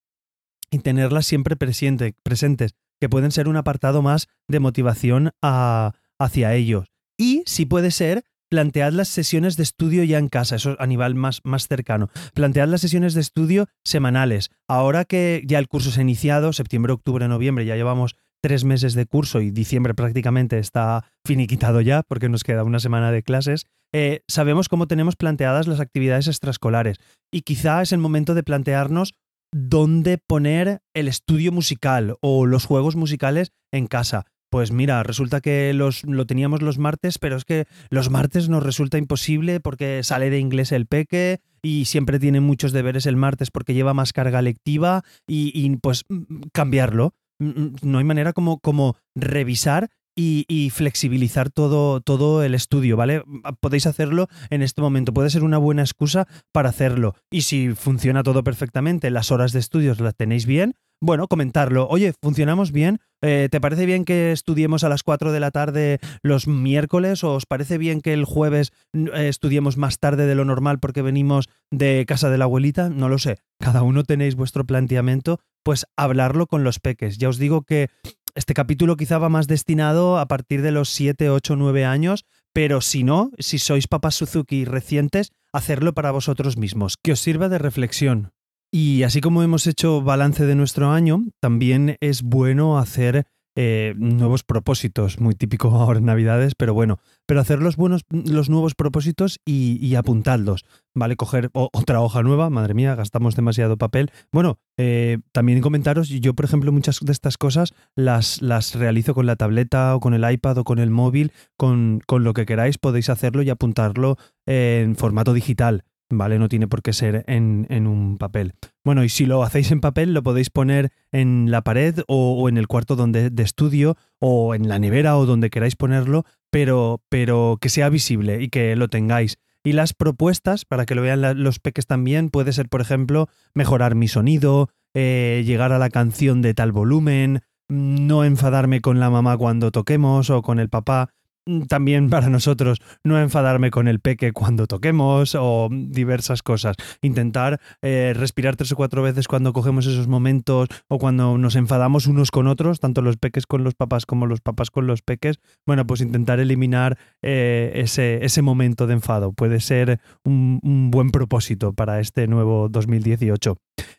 y 0.70 0.78
tenerlas 0.78 1.26
siempre 1.26 1.56
presentes, 1.56 2.76
que 3.02 3.10
pueden 3.10 3.32
ser 3.32 3.48
un 3.48 3.58
apartado 3.58 4.04
más 4.04 4.28
de 4.48 4.60
motivación 4.60 5.32
hacia 5.42 6.54
ellos. 6.54 6.86
Y, 7.18 7.42
si 7.48 7.66
puede 7.66 7.90
ser, 7.90 8.26
plantead 8.56 8.94
las 8.94 9.10
sesiones 9.10 9.58
de 9.58 9.64
estudio 9.64 10.06
ya 10.06 10.18
en 10.18 10.30
casa, 10.30 10.56
eso 10.56 10.78
a 10.80 10.88
nivel 10.88 11.14
más, 11.14 11.42
más 11.44 11.68
cercano. 11.68 12.10
Plantead 12.34 12.70
las 12.70 12.80
sesiones 12.80 13.14
de 13.14 13.20
estudio 13.20 13.68
semanales. 13.84 14.50
Ahora 14.70 15.04
que 15.04 15.44
ya 15.46 15.60
el 15.60 15.68
curso 15.68 15.92
se 15.92 16.00
ha 16.00 16.04
iniciado, 16.04 16.54
septiembre, 16.54 16.94
octubre, 16.94 17.28
noviembre, 17.28 17.66
ya 17.66 17.76
llevamos 17.76 18.16
tres 18.42 18.64
meses 18.64 18.94
de 18.94 19.08
curso 19.08 19.42
y 19.42 19.52
diciembre 19.52 19.94
prácticamente 19.94 20.58
está 20.58 21.04
finiquitado 21.26 21.82
ya 21.82 22.02
porque 22.08 22.30
nos 22.30 22.46
queda 22.46 22.64
una 22.64 22.80
semana 22.80 23.12
de 23.12 23.24
clases, 23.24 23.66
eh, 23.94 24.22
sabemos 24.30 24.70
cómo 24.70 24.88
tenemos 24.88 25.18
planteadas 25.18 25.68
las 25.68 25.82
actividades 25.82 26.30
extraescolares 26.30 26.96
y 27.34 27.42
quizá 27.42 27.82
es 27.82 27.92
el 27.92 28.00
momento 28.00 28.36
de 28.36 28.44
plantearnos 28.44 29.16
dónde 29.54 30.18
poner 30.18 30.80
el 30.94 31.10
estudio 31.10 31.52
musical 31.52 32.16
o 32.22 32.46
los 32.46 32.66
juegos 32.66 32.96
musicales 32.96 33.52
en 33.74 33.88
casa. 33.88 34.28
Pues 34.56 34.72
mira, 34.72 35.04
resulta 35.04 35.42
que 35.42 35.74
los, 35.74 36.06
lo 36.06 36.26
teníamos 36.26 36.62
los 36.62 36.78
martes, 36.78 37.20
pero 37.20 37.36
es 37.36 37.44
que 37.44 37.66
los 37.90 38.10
martes 38.10 38.48
nos 38.48 38.64
resulta 38.64 38.98
imposible 38.98 39.60
porque 39.60 40.02
sale 40.02 40.30
de 40.30 40.40
inglés 40.40 40.72
el 40.72 40.86
peque 40.86 41.42
y 41.62 41.84
siempre 41.84 42.20
tiene 42.20 42.40
muchos 42.40 42.72
deberes 42.72 43.06
el 43.06 43.18
martes 43.18 43.52
porque 43.52 43.74
lleva 43.74 43.94
más 43.94 44.14
carga 44.14 44.42
lectiva 44.42 45.04
y, 45.28 45.52
y 45.54 45.76
pues 45.76 46.06
mm, 46.08 46.44
cambiarlo. 46.54 47.16
Mm, 47.38 47.48
mm, 47.48 47.76
no 47.82 47.98
hay 47.98 48.06
manera 48.06 48.32
como, 48.32 48.62
como 48.62 48.96
revisar 49.14 49.90
y, 50.16 50.70
flexibilizar 50.70 51.50
todo, 51.50 52.00
todo 52.00 52.44
el 52.44 52.56
estudio, 52.56 52.96
¿vale? 52.96 53.24
Podéis 53.60 53.88
hacerlo 53.88 54.30
en 54.50 54.62
este 54.62 54.82
momento, 54.82 55.14
puede 55.14 55.30
ser 55.30 55.44
una 55.44 55.58
buena 55.58 55.82
excusa 55.82 56.28
para 56.54 56.70
hacerlo. 56.70 57.16
Y 57.30 57.42
si 57.42 57.74
funciona 57.76 58.24
todo 58.24 58.44
perfectamente, 58.44 59.10
las 59.10 59.32
horas 59.32 59.52
de 59.52 59.60
estudios 59.60 60.00
las 60.00 60.16
tenéis 60.16 60.46
bien, 60.46 60.76
bueno, 61.02 61.28
comentarlo. 61.28 61.88
Oye, 61.88 62.14
¿funcionamos 62.22 62.72
bien? 62.72 63.00
Eh, 63.22 63.48
¿Te 63.52 63.62
parece 63.62 63.86
bien 63.86 64.06
que 64.06 64.32
estudiemos 64.32 64.84
a 64.84 64.90
las 64.90 65.04
4 65.04 65.32
de 65.32 65.40
la 65.40 65.52
tarde 65.52 66.00
los 66.22 66.48
miércoles? 66.48 67.24
¿O 67.24 67.34
os 67.34 67.46
parece 67.46 67.78
bien 67.78 68.02
que 68.02 68.14
el 68.14 68.26
jueves 68.26 68.72
eh, 68.94 69.28
estudiemos 69.28 69.78
más 69.78 70.00
tarde 70.00 70.26
de 70.26 70.36
lo 70.36 70.46
normal 70.46 70.80
porque 70.80 71.02
venimos 71.02 71.50
de 71.72 72.06
casa 72.08 72.30
de 72.30 72.38
la 72.38 72.46
abuelita? 72.46 72.90
No 72.90 73.10
lo 73.10 73.18
sé. 73.18 73.38
Cada 73.60 73.82
uno 73.82 74.04
tenéis 74.04 74.36
vuestro 74.36 74.66
planteamiento, 74.66 75.40
pues 75.64 75.86
hablarlo 75.98 76.48
con 76.48 76.64
los 76.64 76.80
peques. 76.80 77.18
Ya 77.18 77.30
os 77.30 77.38
digo 77.38 77.64
que 77.64 77.90
este 78.36 78.54
capítulo 78.54 78.98
quizá 78.98 79.18
va 79.18 79.30
más 79.30 79.48
destinado 79.48 80.20
a 80.20 80.28
partir 80.28 80.62
de 80.62 80.72
los 80.72 80.90
7, 80.90 81.30
8, 81.30 81.56
9 81.56 81.86
años, 81.86 82.26
pero 82.54 82.82
si 82.82 83.04
no, 83.04 83.32
si 83.40 83.60
sois 83.60 83.88
papás 83.88 84.16
Suzuki 84.16 84.66
recientes, 84.66 85.32
hacerlo 85.54 85.94
para 85.94 86.12
vosotros 86.12 86.58
mismos, 86.58 86.98
que 87.02 87.14
os 87.14 87.20
sirva 87.20 87.50
de 87.50 87.58
reflexión. 87.58 88.34
Y 88.78 89.04
así 89.04 89.22
como 89.22 89.42
hemos 89.42 89.68
hecho 89.68 90.02
balance 90.02 90.46
de 90.46 90.54
nuestro 90.54 90.92
año, 90.92 91.24
también 91.40 91.96
es 92.02 92.24
bueno 92.24 92.78
hacer 92.78 93.26
eh, 93.56 93.94
nuevos 93.96 94.44
propósitos, 94.44 95.22
muy 95.22 95.34
típico 95.34 95.70
ahora 95.80 96.00
en 96.00 96.04
Navidades, 96.04 96.56
pero 96.56 96.74
bueno, 96.74 97.00
pero 97.26 97.40
hacer 97.40 97.62
los 97.62 97.78
buenos, 97.78 98.02
los 98.10 98.50
nuevos 98.50 98.76
propósitos 98.76 99.40
y, 99.46 99.96
apuntarlos, 99.96 100.66
¿vale? 100.94 101.16
Coger 101.16 101.52
otra 101.54 102.02
hoja 102.02 102.22
nueva, 102.22 102.50
madre 102.50 102.74
mía, 102.74 102.96
gastamos 102.96 103.38
demasiado 103.38 103.78
papel. 103.78 104.12
Bueno, 104.34 104.60
eh, 104.76 105.20
también 105.32 105.62
comentaros, 105.62 106.10
yo 106.10 106.34
por 106.34 106.44
ejemplo 106.44 106.74
muchas 106.74 107.00
de 107.00 107.14
estas 107.14 107.38
cosas 107.38 107.74
las, 107.96 108.42
las 108.42 108.76
realizo 108.76 109.14
con 109.14 109.26
la 109.26 109.38
tableta 109.38 109.96
o 109.96 110.02
con 110.02 110.14
el 110.14 110.30
iPad 110.30 110.58
o 110.58 110.64
con 110.66 110.80
el 110.80 110.90
móvil, 110.90 111.32
con, 111.56 112.02
con 112.06 112.26
lo 112.26 112.34
que 112.34 112.46
queráis 112.46 112.78
podéis 112.78 113.10
hacerlo 113.10 113.42
y 113.42 113.50
apuntarlo 113.50 114.18
en 114.46 114.98
formato 114.98 115.32
digital. 115.32 115.86
¿Vale? 116.10 116.40
No 116.40 116.50
tiene 116.50 116.68
por 116.68 116.82
qué 116.82 116.94
ser 116.94 117.24
en, 117.28 117.68
en, 117.70 117.88
un 117.88 118.18
papel. 118.18 118.54
Bueno, 118.84 119.04
y 119.04 119.10
si 119.10 119.26
lo 119.26 119.44
hacéis 119.44 119.72
en 119.72 119.82
papel, 119.82 120.14
lo 120.14 120.24
podéis 120.24 120.50
poner 120.50 120.92
en 121.12 121.52
la 121.52 121.62
pared 121.62 122.00
o, 122.08 122.48
en 122.50 122.58
el 122.58 122.68
cuarto 122.68 122.96
donde, 122.96 123.30
de 123.30 123.44
estudio 123.44 123.96
o 124.20 124.56
en 124.56 124.68
la 124.68 124.80
nevera 124.80 125.18
o 125.18 125.26
donde 125.26 125.50
queráis 125.50 125.76
ponerlo, 125.76 126.26
pero, 126.52 127.02
pero 127.10 127.58
que 127.60 127.70
sea 127.70 127.90
visible 127.90 128.42
y 128.42 128.50
que 128.50 128.76
lo 128.76 128.88
tengáis. 128.88 129.38
Y 129.64 129.74
las 129.74 129.94
propuestas, 129.94 130.64
para 130.64 130.86
que 130.86 130.94
lo 130.94 131.02
vean 131.02 131.44
los 131.44 131.60
peques 131.60 131.88
también, 131.88 132.30
puede 132.30 132.54
ser, 132.54 132.70
por 132.70 132.82
ejemplo, 132.82 133.30
mejorar 133.56 133.96
mi 133.96 134.08
sonido, 134.08 134.70
eh, 134.94 135.44
llegar 135.46 135.72
a 135.72 135.80
la 135.80 135.90
canción 135.90 136.44
de 136.44 136.54
tal 136.54 136.72
volumen, 136.72 137.42
no 137.68 138.24
enfadarme 138.24 138.82
con 138.82 139.00
la 139.00 139.10
mamá 139.10 139.38
cuando 139.38 139.72
toquemos 139.72 140.30
o 140.30 140.44
con 140.44 140.60
el 140.60 140.70
papá. 140.70 141.10
Mm, 141.48 141.64
también 141.64 142.10
para 142.10 142.30
nosotros 142.30 142.82
no 143.04 143.20
enfadarme 143.20 143.70
con 143.70 143.88
el 143.88 144.00
peque 144.00 144.32
cuando 144.32 144.66
toquemos 144.66 145.36
o 145.40 145.70
diversas 145.72 146.42
cosas. 146.42 146.76
Intentar 147.02 147.60
eh, 147.82 148.14
respirar 148.16 148.56
tres 148.56 148.72
o 148.72 148.76
cuatro 148.76 149.04
veces 149.04 149.28
cuando 149.28 149.54
cogemos 149.54 149.86
esos 149.86 150.08
momentos 150.08 150.68
o 150.88 150.98
cuando 150.98 151.38
nos 151.38 151.56
enfadamos 151.56 152.08
unos 152.08 152.32
con 152.32 152.48
otros, 152.48 152.80
tanto 152.80 153.02
los 153.02 153.18
peques 153.18 153.46
con 153.46 153.64
los 153.64 153.76
papás 153.76 154.06
como 154.06 154.26
los 154.26 154.42
papás 154.42 154.72
con 154.72 154.88
los 154.88 155.02
peques. 155.04 155.40
Bueno, 155.66 155.86
pues 155.86 156.02
intentar 156.02 156.40
eliminar 156.40 156.98
eh, 157.22 157.72
ese, 157.76 158.26
ese, 158.26 158.42
momento 158.42 158.88
de 158.88 158.94
enfado. 158.94 159.32
Puede 159.34 159.60
ser 159.60 160.00
un, 160.24 160.60
buen 160.92 161.12
propósito 161.12 161.74
para 161.74 162.00
este 162.00 162.28
nuevo 162.28 162.70
2018. 162.70 163.58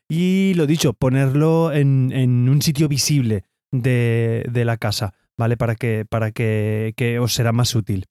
Y 0.09 0.55
lo 0.55 0.67
dicho, 0.67 0.93
ponerlo 0.93 1.73
en, 1.73 2.13
en 2.13 2.49
un 2.49 2.63
sitio 2.63 2.89
visible 2.89 3.45
de, 3.73 4.47
de 4.51 4.65
la 4.65 4.77
casa 4.77 5.15
¿vale? 5.39 5.57
Para 5.57 5.75
que, 5.75 6.05
para 6.09 6.33
que, 6.33 6.95
que 6.97 7.19
os 7.19 7.35
será 7.35 7.53
más 7.53 7.75
útil. 7.75 8.07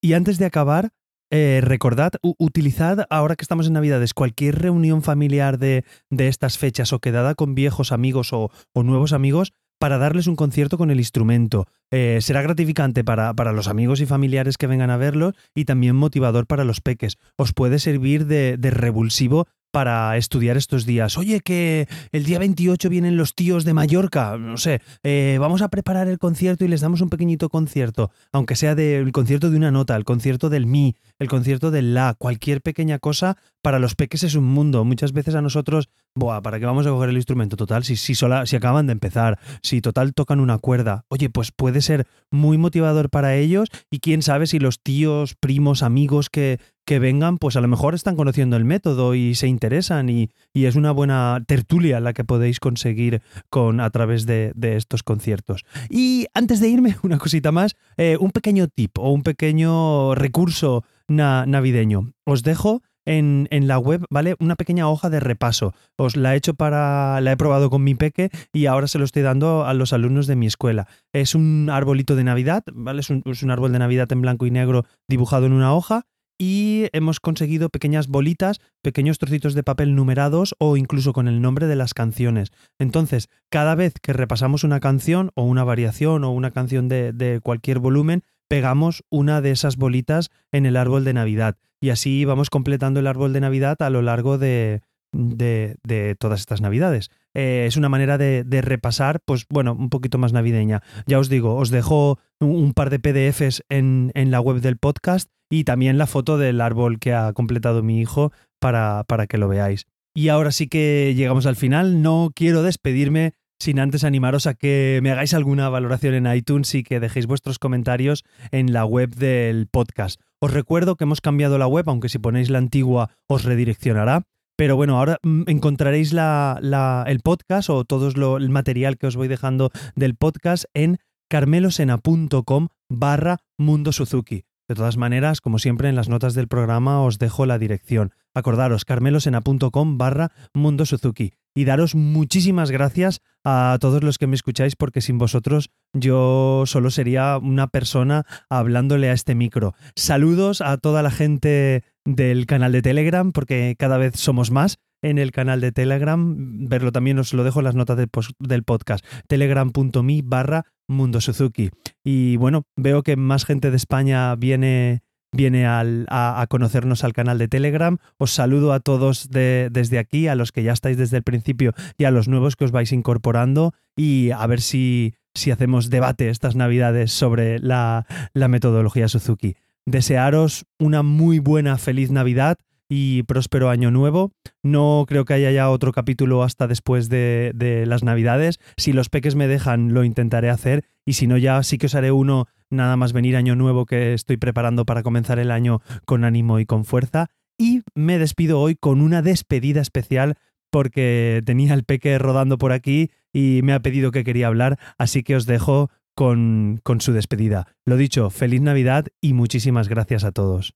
Y 0.00 0.12
antes 0.12 0.38
de 0.38 0.46
acabar, 0.46 0.90
eh, 1.30 1.60
recordad, 1.62 2.12
utilizad, 2.22 3.06
ahora 3.10 3.36
que 3.36 3.42
estamos 3.42 3.66
en 3.66 3.74
Navidades, 3.74 4.14
cualquier 4.14 4.58
reunión 4.60 5.02
familiar 5.02 5.58
de, 5.58 5.84
de 6.08 6.28
estas 6.28 6.56
fechas 6.56 6.92
o 6.92 7.00
quedada 7.00 7.34
con 7.34 7.54
viejos 7.54 7.92
amigos 7.92 8.32
o, 8.32 8.50
o, 8.72 8.82
nuevos 8.82 9.12
amigos 9.12 9.52
para 9.78 9.98
darles 9.98 10.26
un 10.26 10.36
concierto 10.36 10.78
con 10.78 10.90
el 10.90 10.98
instrumento. 10.98 11.66
Eh, 11.90 12.18
será 12.22 12.40
gratificante 12.42 13.04
para, 13.04 13.34
para, 13.34 13.52
los 13.52 13.68
amigos 13.68 14.00
y 14.00 14.06
familiares 14.06 14.56
que 14.56 14.66
vengan 14.66 14.90
a 14.90 14.96
verlo 14.96 15.32
y 15.54 15.66
también 15.66 15.96
motivador 15.96 16.46
para 16.46 16.64
los 16.64 16.80
peques. 16.80 17.18
Os 17.36 17.52
puede 17.52 17.78
servir 17.78 18.26
de, 18.26 18.56
de 18.56 18.70
revulsivo 18.70 19.46
para 19.70 20.16
estudiar 20.16 20.56
estos 20.56 20.86
días. 20.86 21.18
Oye, 21.18 21.40
que 21.40 21.88
el 22.12 22.24
día 22.24 22.38
28 22.38 22.88
vienen 22.88 23.16
los 23.16 23.34
tíos 23.34 23.64
de 23.64 23.74
Mallorca, 23.74 24.36
no 24.38 24.56
sé, 24.56 24.80
eh, 25.02 25.36
vamos 25.40 25.62
a 25.62 25.68
preparar 25.68 26.08
el 26.08 26.18
concierto 26.18 26.64
y 26.64 26.68
les 26.68 26.80
damos 26.80 27.00
un 27.00 27.10
pequeñito 27.10 27.48
concierto, 27.48 28.10
aunque 28.32 28.56
sea 28.56 28.74
del 28.74 29.12
concierto 29.12 29.50
de 29.50 29.56
una 29.56 29.70
nota, 29.70 29.96
el 29.96 30.04
concierto 30.04 30.48
del 30.48 30.66
mi, 30.66 30.96
el 31.18 31.28
concierto 31.28 31.70
del 31.70 31.94
la, 31.94 32.14
cualquier 32.14 32.60
pequeña 32.62 32.98
cosa, 32.98 33.36
para 33.62 33.78
los 33.78 33.94
peques 33.94 34.22
es 34.22 34.34
un 34.34 34.44
mundo. 34.44 34.84
Muchas 34.84 35.12
veces 35.12 35.34
a 35.34 35.42
nosotros, 35.42 35.88
Buah, 36.14 36.40
¿para 36.42 36.58
qué 36.58 36.66
vamos 36.66 36.86
a 36.86 36.90
coger 36.90 37.10
el 37.10 37.16
instrumento? 37.16 37.56
Total, 37.56 37.84
si, 37.84 37.96
si, 37.96 38.14
sola, 38.14 38.46
si 38.46 38.56
acaban 38.56 38.86
de 38.86 38.92
empezar, 38.92 39.38
si 39.62 39.80
total 39.80 40.14
tocan 40.14 40.40
una 40.40 40.58
cuerda, 40.58 41.04
oye, 41.08 41.28
pues 41.30 41.52
puede 41.52 41.80
ser 41.80 42.06
muy 42.30 42.58
motivador 42.58 43.10
para 43.10 43.36
ellos 43.36 43.68
y 43.90 44.00
quién 44.00 44.22
sabe 44.22 44.46
si 44.46 44.58
los 44.58 44.80
tíos, 44.80 45.34
primos, 45.34 45.82
amigos 45.82 46.30
que, 46.30 46.60
que 46.88 46.98
vengan, 46.98 47.36
pues 47.36 47.54
a 47.56 47.60
lo 47.60 47.68
mejor 47.68 47.94
están 47.94 48.16
conociendo 48.16 48.56
el 48.56 48.64
método 48.64 49.14
y 49.14 49.34
se 49.34 49.46
interesan 49.46 50.08
y, 50.08 50.30
es 50.54 50.74
una 50.74 50.90
buena 50.90 51.44
tertulia 51.46 52.00
la 52.00 52.14
que 52.14 52.24
podéis 52.24 52.60
conseguir 52.60 53.20
con, 53.50 53.80
a 53.80 53.90
través 53.90 54.24
de, 54.24 54.54
estos 54.58 55.02
conciertos. 55.02 55.66
Y 55.90 56.28
antes 56.32 56.60
de 56.60 56.68
irme, 56.68 56.96
una 57.02 57.18
cosita 57.18 57.52
más, 57.52 57.76
eh, 57.98 58.16
un 58.18 58.30
pequeño 58.30 58.68
tip 58.68 58.98
o 58.98 59.12
un 59.12 59.22
pequeño 59.22 60.14
recurso 60.14 60.82
navideño. 61.08 62.14
Os 62.24 62.42
dejo 62.42 62.80
en, 63.04 63.48
en, 63.50 63.68
la 63.68 63.78
web, 63.78 64.06
¿vale? 64.08 64.36
Una 64.40 64.56
pequeña 64.56 64.88
hoja 64.88 65.10
de 65.10 65.20
repaso. 65.20 65.74
Os 65.98 66.16
la 66.16 66.32
he 66.32 66.38
hecho 66.38 66.54
para. 66.54 67.20
la 67.20 67.32
he 67.32 67.36
probado 67.36 67.68
con 67.68 67.84
mi 67.84 67.96
peque 67.96 68.30
y 68.50 68.64
ahora 68.64 68.88
se 68.88 68.98
lo 68.98 69.04
estoy 69.04 69.20
dando 69.20 69.66
a 69.66 69.74
los 69.74 69.92
alumnos 69.92 70.26
de 70.26 70.36
mi 70.36 70.46
escuela. 70.46 70.88
Es 71.12 71.34
un 71.34 71.68
arbolito 71.70 72.16
de 72.16 72.24
Navidad, 72.24 72.64
¿vale? 72.72 73.00
Es 73.00 73.10
un, 73.10 73.22
es 73.26 73.42
un 73.42 73.50
árbol 73.50 73.72
de 73.72 73.78
Navidad 73.78 74.10
en 74.10 74.22
blanco 74.22 74.46
y 74.46 74.50
negro 74.50 74.86
dibujado 75.06 75.44
en 75.44 75.52
una 75.52 75.74
hoja 75.74 76.06
y 76.38 76.86
hemos 76.92 77.18
conseguido 77.18 77.68
pequeñas 77.68 78.06
bolitas, 78.06 78.60
pequeños 78.80 79.18
trocitos 79.18 79.54
de 79.54 79.64
papel 79.64 79.94
numerados 79.96 80.54
o 80.58 80.76
incluso 80.76 81.12
con 81.12 81.26
el 81.26 81.42
nombre 81.42 81.66
de 81.66 81.76
las 81.76 81.94
canciones. 81.94 82.52
Entonces, 82.78 83.28
cada 83.50 83.74
vez 83.74 83.94
que 84.00 84.12
repasamos 84.12 84.62
una 84.62 84.80
canción 84.80 85.32
o 85.34 85.42
una 85.42 85.64
variación 85.64 86.22
o 86.22 86.30
una 86.30 86.52
canción 86.52 86.88
de, 86.88 87.12
de 87.12 87.40
cualquier 87.40 87.80
volumen, 87.80 88.22
pegamos 88.46 89.04
una 89.10 89.40
de 89.40 89.50
esas 89.50 89.76
bolitas 89.76 90.30
en 90.52 90.64
el 90.64 90.76
árbol 90.76 91.04
de 91.04 91.12
Navidad. 91.12 91.56
Y 91.80 91.90
así 91.90 92.24
vamos 92.24 92.50
completando 92.50 93.00
el 93.00 93.06
árbol 93.06 93.32
de 93.32 93.40
Navidad 93.40 93.80
a 93.82 93.90
lo 93.90 94.02
largo 94.02 94.38
de, 94.38 94.80
de, 95.12 95.76
de 95.84 96.14
todas 96.14 96.40
estas 96.40 96.60
Navidades. 96.60 97.10
Eh, 97.34 97.66
es 97.66 97.76
una 97.76 97.88
manera 97.88 98.18
de, 98.18 98.44
de, 98.44 98.62
repasar, 98.62 99.20
pues 99.24 99.44
bueno, 99.48 99.72
un 99.72 99.90
poquito 99.90 100.18
más 100.18 100.32
navideña. 100.32 100.82
Ya 101.06 101.18
os 101.18 101.28
digo, 101.28 101.56
os 101.56 101.70
dejo 101.70 102.18
un, 102.40 102.72
par 102.72 102.90
de 102.90 102.98
PDFs 102.98 103.62
en, 103.68 104.10
en, 104.14 104.30
la 104.30 104.40
web 104.40 104.60
del 104.60 104.78
podcast 104.78 105.30
y 105.50 105.64
también 105.64 105.98
la 105.98 106.06
foto 106.06 106.38
del 106.38 106.60
árbol 106.60 106.98
que 106.98 107.12
ha 107.14 107.32
completado 107.32 107.82
mi 107.82 108.00
hijo 108.00 108.32
para, 108.58 109.04
para 109.06 109.26
que 109.26 109.38
lo 109.38 109.48
veáis. 109.48 109.86
Y 110.14 110.28
ahora 110.28 110.50
sí 110.50 110.68
que 110.68 111.14
llegamos 111.16 111.46
al 111.46 111.56
final. 111.56 112.02
No 112.02 112.30
quiero 112.34 112.62
despedirme 112.62 113.34
sin 113.60 113.80
antes 113.80 114.04
animaros 114.04 114.46
a 114.46 114.54
que 114.54 115.00
me 115.02 115.10
hagáis 115.10 115.34
alguna 115.34 115.68
valoración 115.68 116.14
en 116.14 116.32
iTunes 116.32 116.74
y 116.74 116.82
que 116.82 117.00
dejéis 117.00 117.26
vuestros 117.26 117.58
comentarios 117.58 118.24
en 118.52 118.72
la 118.72 118.84
web 118.84 119.14
del 119.14 119.66
podcast. 119.66 120.20
Os 120.40 120.52
recuerdo 120.52 120.96
que 120.96 121.04
hemos 121.04 121.20
cambiado 121.20 121.58
la 121.58 121.66
web, 121.66 121.88
aunque 121.88 122.08
si 122.08 122.18
ponéis 122.18 122.50
la 122.50 122.58
antigua 122.58 123.10
os 123.26 123.44
redireccionará. 123.44 124.22
Pero 124.58 124.74
bueno, 124.74 124.98
ahora 124.98 125.18
mm, 125.22 125.42
encontraréis 125.46 126.12
el 126.12 127.20
podcast 127.22 127.70
o 127.70 127.84
todo 127.84 128.36
el 128.36 128.50
material 128.50 128.98
que 128.98 129.06
os 129.06 129.14
voy 129.14 129.28
dejando 129.28 129.70
del 129.94 130.16
podcast 130.16 130.64
en 130.74 130.98
carmelosena.com 131.30 132.66
barra 132.88 133.36
Mundo 133.56 133.92
Suzuki. 133.92 134.46
De 134.68 134.74
todas 134.74 134.96
maneras, 134.96 135.40
como 135.40 135.60
siempre 135.60 135.88
en 135.88 135.94
las 135.94 136.08
notas 136.08 136.34
del 136.34 136.48
programa 136.48 137.02
os 137.02 137.20
dejo 137.20 137.46
la 137.46 137.58
dirección. 137.58 138.12
Acordaros, 138.34 138.84
carmelosena.com 138.84 139.96
barra 139.96 140.32
Mundo 140.52 140.86
Suzuki. 140.86 141.34
Y 141.54 141.64
daros 141.64 141.94
muchísimas 141.94 142.70
gracias 142.70 143.20
a 143.44 143.78
todos 143.80 144.02
los 144.02 144.18
que 144.18 144.26
me 144.26 144.34
escucháis 144.34 144.76
porque 144.76 145.00
sin 145.00 145.18
vosotros 145.18 145.70
yo 145.92 146.64
solo 146.66 146.90
sería 146.90 147.38
una 147.38 147.68
persona 147.68 148.26
hablándole 148.50 149.08
a 149.08 149.12
este 149.12 149.34
micro. 149.34 149.74
Saludos 149.96 150.60
a 150.60 150.76
toda 150.76 151.02
la 151.02 151.10
gente 151.10 151.84
del 152.08 152.46
canal 152.46 152.72
de 152.72 152.82
Telegram 152.82 153.32
porque 153.32 153.76
cada 153.78 153.98
vez 153.98 154.16
somos 154.16 154.50
más 154.50 154.78
en 155.02 155.18
el 155.18 155.30
canal 155.30 155.60
de 155.60 155.72
Telegram. 155.72 156.68
Verlo 156.68 156.90
también 156.90 157.18
os 157.18 157.32
lo 157.34 157.44
dejo 157.44 157.60
en 157.60 157.64
las 157.64 157.74
notas 157.74 157.98
del 158.38 158.62
podcast. 158.64 159.04
Telegram.me 159.28 160.22
barra 160.24 160.64
Mundo 160.88 161.20
Suzuki. 161.20 161.70
Y 162.02 162.36
bueno, 162.36 162.64
veo 162.76 163.02
que 163.02 163.16
más 163.16 163.44
gente 163.44 163.70
de 163.70 163.76
España 163.76 164.34
viene, 164.36 165.02
viene 165.32 165.66
a, 165.66 166.46
conocernos 166.48 167.04
al 167.04 167.12
canal 167.12 167.38
de 167.38 167.48
Telegram. 167.48 167.98
Os 168.16 168.32
saludo 168.32 168.72
a 168.72 168.80
todos 168.80 169.28
desde 169.30 169.98
aquí, 169.98 170.28
a 170.28 170.34
los 170.34 170.50
que 170.50 170.62
ya 170.62 170.72
estáis 170.72 170.96
desde 170.96 171.18
el 171.18 171.22
principio 171.22 171.74
y 171.98 172.04
a 172.04 172.10
los 172.10 172.26
nuevos 172.26 172.56
que 172.56 172.64
os 172.64 172.72
vais 172.72 172.92
incorporando 172.92 173.74
y 173.96 174.30
a 174.30 174.46
ver 174.46 174.62
si, 174.62 175.14
si 175.34 175.50
hacemos 175.50 175.90
debate 175.90 176.30
estas 176.30 176.56
navidades 176.56 177.12
sobre 177.12 177.58
la, 177.58 178.06
la 178.32 178.48
metodología 178.48 179.08
Suzuki. 179.08 179.56
Desearos 179.88 180.66
una 180.78 181.02
muy 181.02 181.38
buena, 181.38 181.78
feliz 181.78 182.10
Navidad 182.10 182.58
y 182.90 183.22
próspero 183.22 183.70
año 183.70 183.90
nuevo. 183.90 184.32
No 184.62 185.06
creo 185.08 185.24
que 185.24 185.32
haya 185.32 185.50
ya 185.50 185.70
otro 185.70 185.92
capítulo 185.92 186.42
hasta 186.42 186.66
después 186.66 187.08
de, 187.08 187.52
de, 187.54 187.86
las 187.86 188.02
navidades. 188.02 188.58
Si 188.76 188.92
los 188.92 189.08
peques 189.08 189.34
me 189.34 189.48
dejan, 189.48 189.94
lo 189.94 190.04
intentaré 190.04 190.50
hacer. 190.50 190.84
Y 191.06 191.14
si 191.14 191.26
no, 191.26 191.38
ya 191.38 191.62
sí 191.62 191.78
que 191.78 191.86
os 191.86 191.94
haré 191.94 192.12
uno 192.12 192.48
nada 192.68 192.98
más 192.98 193.14
venir 193.14 193.34
año 193.34 193.56
nuevo 193.56 193.86
que 193.86 194.12
estoy 194.12 194.36
preparando 194.36 194.84
para 194.84 195.02
comenzar 195.02 195.38
el 195.38 195.50
año 195.50 195.80
con 196.04 196.22
ánimo 196.24 196.58
y 196.58 196.66
con 196.66 196.84
fuerza. 196.84 197.28
Y 197.56 197.80
me 197.94 198.18
despido 198.18 198.60
hoy 198.60 198.76
con 198.76 199.00
una 199.00 199.22
despedida 199.22 199.80
especial 199.80 200.36
porque 200.70 201.42
tenía 201.46 201.72
el 201.72 201.84
peque 201.84 202.18
rodando 202.18 202.58
por 202.58 202.72
aquí 202.72 203.10
y 203.32 203.60
me 203.62 203.72
ha 203.72 203.80
pedido 203.80 204.10
que 204.10 204.24
quería 204.24 204.48
hablar, 204.48 204.78
así 204.98 205.22
que 205.22 205.36
os 205.36 205.46
dejo 205.46 205.90
con, 206.18 206.80
con 206.82 207.00
su 207.00 207.12
despedida. 207.12 207.68
Lo 207.86 207.96
dicho, 207.96 208.28
feliz 208.30 208.60
Navidad 208.60 209.06
y 209.20 209.34
muchísimas 209.34 209.88
gracias 209.88 210.24
a 210.24 210.32
todos. 210.32 210.74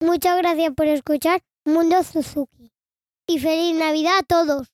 Muchas 0.00 0.36
gracias 0.38 0.74
por 0.74 0.88
escuchar 0.88 1.42
Mundo 1.64 2.02
Suzuki. 2.02 2.72
Y 3.28 3.38
feliz 3.38 3.78
Navidad 3.78 4.14
a 4.18 4.22
todos. 4.24 4.66